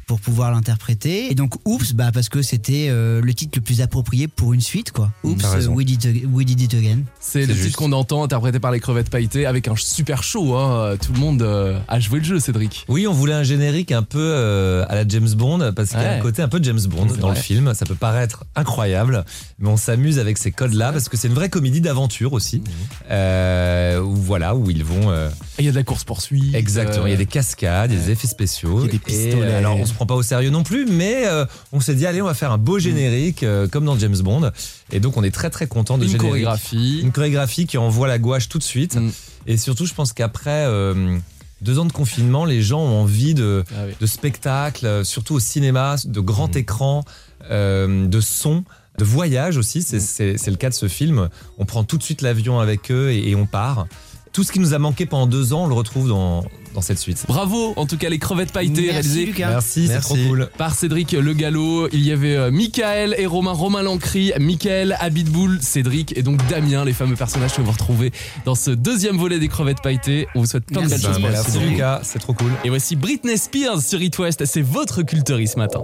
pour 0.07 0.21
pouvoir 0.21 0.53
l'interpréter. 0.53 1.31
Et 1.31 1.35
donc 1.35 1.55
Oops, 1.65 1.93
bah 1.95 2.11
parce 2.15 2.29
que 2.29 2.41
c'était 2.41 2.87
euh, 2.89 3.21
le 3.21 3.35
titre 3.35 3.53
le 3.59 3.63
plus 3.63 3.81
approprié 3.81 4.29
pour 4.29 4.55
une 4.55 4.61
suite 4.61 4.93
quoi. 4.93 5.11
Euh, 5.25 5.67
we, 5.67 5.85
did, 5.85 6.05
it- 6.05 6.27
we 6.33 6.47
did 6.47 6.61
it 6.61 6.73
again. 6.75 6.99
C'est 7.19 7.41
le 7.41 7.47
C'est 7.47 7.53
titre 7.55 7.65
juste. 7.65 7.77
qu'on 7.77 7.91
entend 7.93 8.23
interprété 8.23 8.61
par 8.61 8.71
les 8.71 8.79
crevettes 8.79 9.11
pailletées 9.11 9.45
avec 9.47 9.67
un 9.67 9.75
super 9.77 10.23
show. 10.23 10.55
Hein. 10.55 10.97
Tout 11.05 11.13
le 11.13 11.19
monde 11.19 11.43
euh, 11.43 11.79
a 11.89 11.99
joué 11.99 12.21
le 12.21 12.25
jeu, 12.25 12.39
Cédric. 12.39 12.85
Oui, 12.89 13.07
on 13.09 13.13
voulait 13.13 13.33
un 13.35 13.43
générique 13.43 13.91
un 13.91 14.03
peu 14.05 14.19
euh, 14.21 14.85
à 14.89 14.95
la 14.95 15.07
James 15.09 15.29
Bond 15.35 15.73
parce 15.75 15.91
qu'il 15.91 16.01
y 16.01 16.05
a 16.05 16.13
un 16.13 16.21
côté 16.21 16.43
un 16.43 16.49
peu 16.49 16.61
James 16.63 16.81
Bond 16.89 17.07
dans 17.21 17.31
le 17.31 17.35
film. 17.35 17.75
Ça 17.75 17.85
peut 17.87 17.95
paraître 17.97 18.45
incroyable, 18.55 19.25
mais 19.59 19.69
on 19.69 19.77
s'amuse 19.77 20.21
avec 20.21 20.39
ces 20.39 20.53
codes-là 20.53 20.93
parce 20.93 21.09
que 21.09 21.17
c'est 21.17 21.27
une 21.29 21.35
vraie 21.35 21.49
comédie 21.51 21.81
d'aventure 21.81 22.33
aussi. 22.33 22.63
Où 23.11 24.15
voilà, 24.15 24.55
où 24.55 24.71
ils 24.71 24.85
vont 24.85 25.11
euh, 25.11 25.29
Il 25.59 25.65
y 25.65 25.69
a 25.69 25.71
de 25.71 25.77
la 25.77 25.83
course 25.85 26.05
poursuite. 26.05 26.55
exactement. 26.55 27.07
Il 27.07 27.11
y 27.11 27.15
a 27.15 27.17
des 27.17 27.27
cascades, 27.27 27.91
des 27.91 28.11
effets 28.11 28.27
spéciaux. 28.27 28.81
Il 28.81 28.87
y 28.87 28.89
a 28.89 28.91
des 28.91 28.97
Et, 28.97 28.99
pistolets. 28.99 29.53
euh, 29.53 29.59
alors 29.59 29.77
on 29.79 29.87
se 29.87 29.95
prend 29.95 30.05
pas 30.07 30.15
au 30.15 30.23
sérieux 30.23 30.51
non 30.51 30.63
plus, 30.63 30.85
mais 30.87 31.27
euh, 31.27 31.47
on 31.73 31.81
s'est 31.81 31.95
dit 31.95 32.07
allez, 32.07 32.21
on 32.21 32.27
va 32.27 32.35
faire 32.35 32.53
un 32.53 32.59
beau 32.59 32.79
générique 32.79 33.43
euh, 33.43 33.67
comme 33.67 33.85
dans 33.85 33.99
James 33.99 34.19
Bond. 34.19 34.51
Et 34.93 35.01
donc 35.01 35.17
on 35.17 35.23
est 35.23 35.31
très 35.31 35.49
très 35.51 35.67
content 35.67 35.97
de 35.99 36.05
une 36.05 36.11
générique. 36.11 36.29
chorégraphie. 36.31 37.01
Une 37.03 37.13
chorégraphie 37.13 37.67
qui 37.67 37.79
envoie 37.79 38.07
la 38.09 38.19
gouache 38.19 38.49
tout 38.49 38.59
de 38.59 38.63
suite. 38.65 38.97
Mm. 38.97 39.11
Et 39.47 39.57
surtout, 39.57 39.87
je 39.87 39.95
pense 39.95 40.13
qu'après 40.13 40.65
euh, 40.67 41.17
deux 41.63 41.79
ans 41.79 41.87
de 41.87 41.93
confinement, 41.93 42.45
les 42.45 42.61
gens 42.63 42.81
ont 42.81 43.01
envie 43.03 43.33
de, 43.35 43.65
Ah 43.71 43.85
oui. 43.87 43.95
de 43.99 44.07
spectacles, 44.07 44.85
euh, 44.87 45.05
surtout 45.05 45.35
au 45.35 45.41
cinéma, 45.41 45.97
de 46.05 46.21
grands 46.21 46.49
Mm. 46.49 46.59
écrans, 46.59 47.05
euh, 47.51 48.07
de 48.07 48.21
sons, 48.21 48.65
de 48.99 49.05
voyages 49.05 49.57
aussi. 49.57 49.83
C'est 49.83 50.01
c'est- 50.01 50.51
le 50.51 50.57
cas 50.57 50.69
de 50.71 50.75
ce 50.75 50.89
film. 50.89 51.29
On 51.59 51.65
prend 51.65 51.85
tout 51.85 51.97
de 51.99 52.03
suite 52.03 52.23
l'avion 52.23 52.61
avec 52.61 52.91
eux 52.91 53.11
et, 53.11 53.31
et 53.31 53.35
on 53.37 53.47
part. 53.47 53.87
Tout 54.37 54.43
ce 54.43 54.53
qui 54.53 54.61
nous 54.61 54.75
a 54.75 54.79
manqué 54.79 55.07
pendant 55.07 55.27
deux 55.27 55.55
ans, 55.55 55.65
on 55.65 55.67
le 55.67 55.73
retrouve 55.73 56.09
dans, 56.09 56.45
dans 56.75 56.83
cette 56.83 56.99
suite. 56.99 57.25
Bravo, 57.27 57.73
en 57.77 57.87
tout 57.87 57.97
cas, 57.97 58.11
les 58.11 58.19
crevettes 58.19 58.53
pailletées 58.53 58.83
Merci, 58.83 58.91
réalisées 58.93 59.25
Lucas. 59.25 59.49
Merci, 59.49 59.87
c'est 59.87 59.95
Merci. 59.95 60.09
trop 60.15 60.29
cool. 60.29 60.51
par 60.59 60.75
Cédric 60.75 61.13
Le 61.13 61.33
Gallo. 61.33 61.89
Il 61.91 62.05
y 62.05 62.13
avait 62.13 62.37
euh, 62.37 62.51
Michael 62.51 63.15
et 63.17 63.25
Romain, 63.25 63.53
Romain 63.53 63.81
Lancry, 63.81 64.33
Michael, 64.39 64.95
Abitboul, 65.01 65.57
Cédric 65.63 66.19
et 66.19 66.23
donc 66.23 66.47
Damien, 66.49 66.85
les 66.85 66.93
fameux 66.93 67.17
personnages 67.17 67.55
que 67.55 67.63
vous 67.63 67.73
retrouvez 67.73 68.13
dans 68.45 68.55
ce 68.55 68.71
deuxième 68.71 69.17
volet 69.17 69.39
des 69.39 69.49
crevettes 69.49 69.81
pailletées. 69.81 70.29
On 70.35 70.41
vous 70.41 70.47
souhaite 70.47 70.67
plein 70.67 70.83
de 70.83 70.89
belles 70.89 71.01
Merci. 71.03 71.07
choses 71.07 71.15
pour 71.19 71.29
la 71.29 71.31
Merci 71.33 71.51
saison. 71.53 71.65
Lucas, 71.71 72.01
c'est 72.03 72.19
trop 72.19 72.35
cool. 72.35 72.53
Et 72.63 72.69
voici 72.69 72.95
Britney 72.95 73.39
Spears 73.39 73.81
sur 73.81 74.03
It 74.03 74.19
West. 74.19 74.45
C'est 74.45 74.61
votre 74.61 75.03
culterie 75.03 75.49
ce 75.49 75.57
matin. 75.57 75.83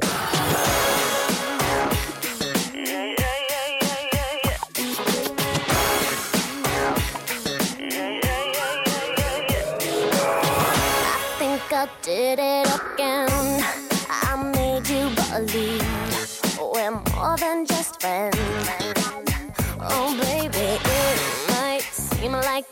I 11.74 11.88
did 12.02 12.38
it 12.38 12.68
again. 12.68 13.30
I 14.10 14.52
made 14.54 14.86
you 14.88 15.08
believe 15.32 15.82
we're 16.60 16.90
more 16.90 17.36
than 17.38 17.64
just 17.64 17.98
friends. 17.98 18.36
Oh, 19.80 20.14
baby, 20.20 20.78
it 20.84 21.50
might 21.50 21.80
seem 21.80 22.32
like 22.32 22.71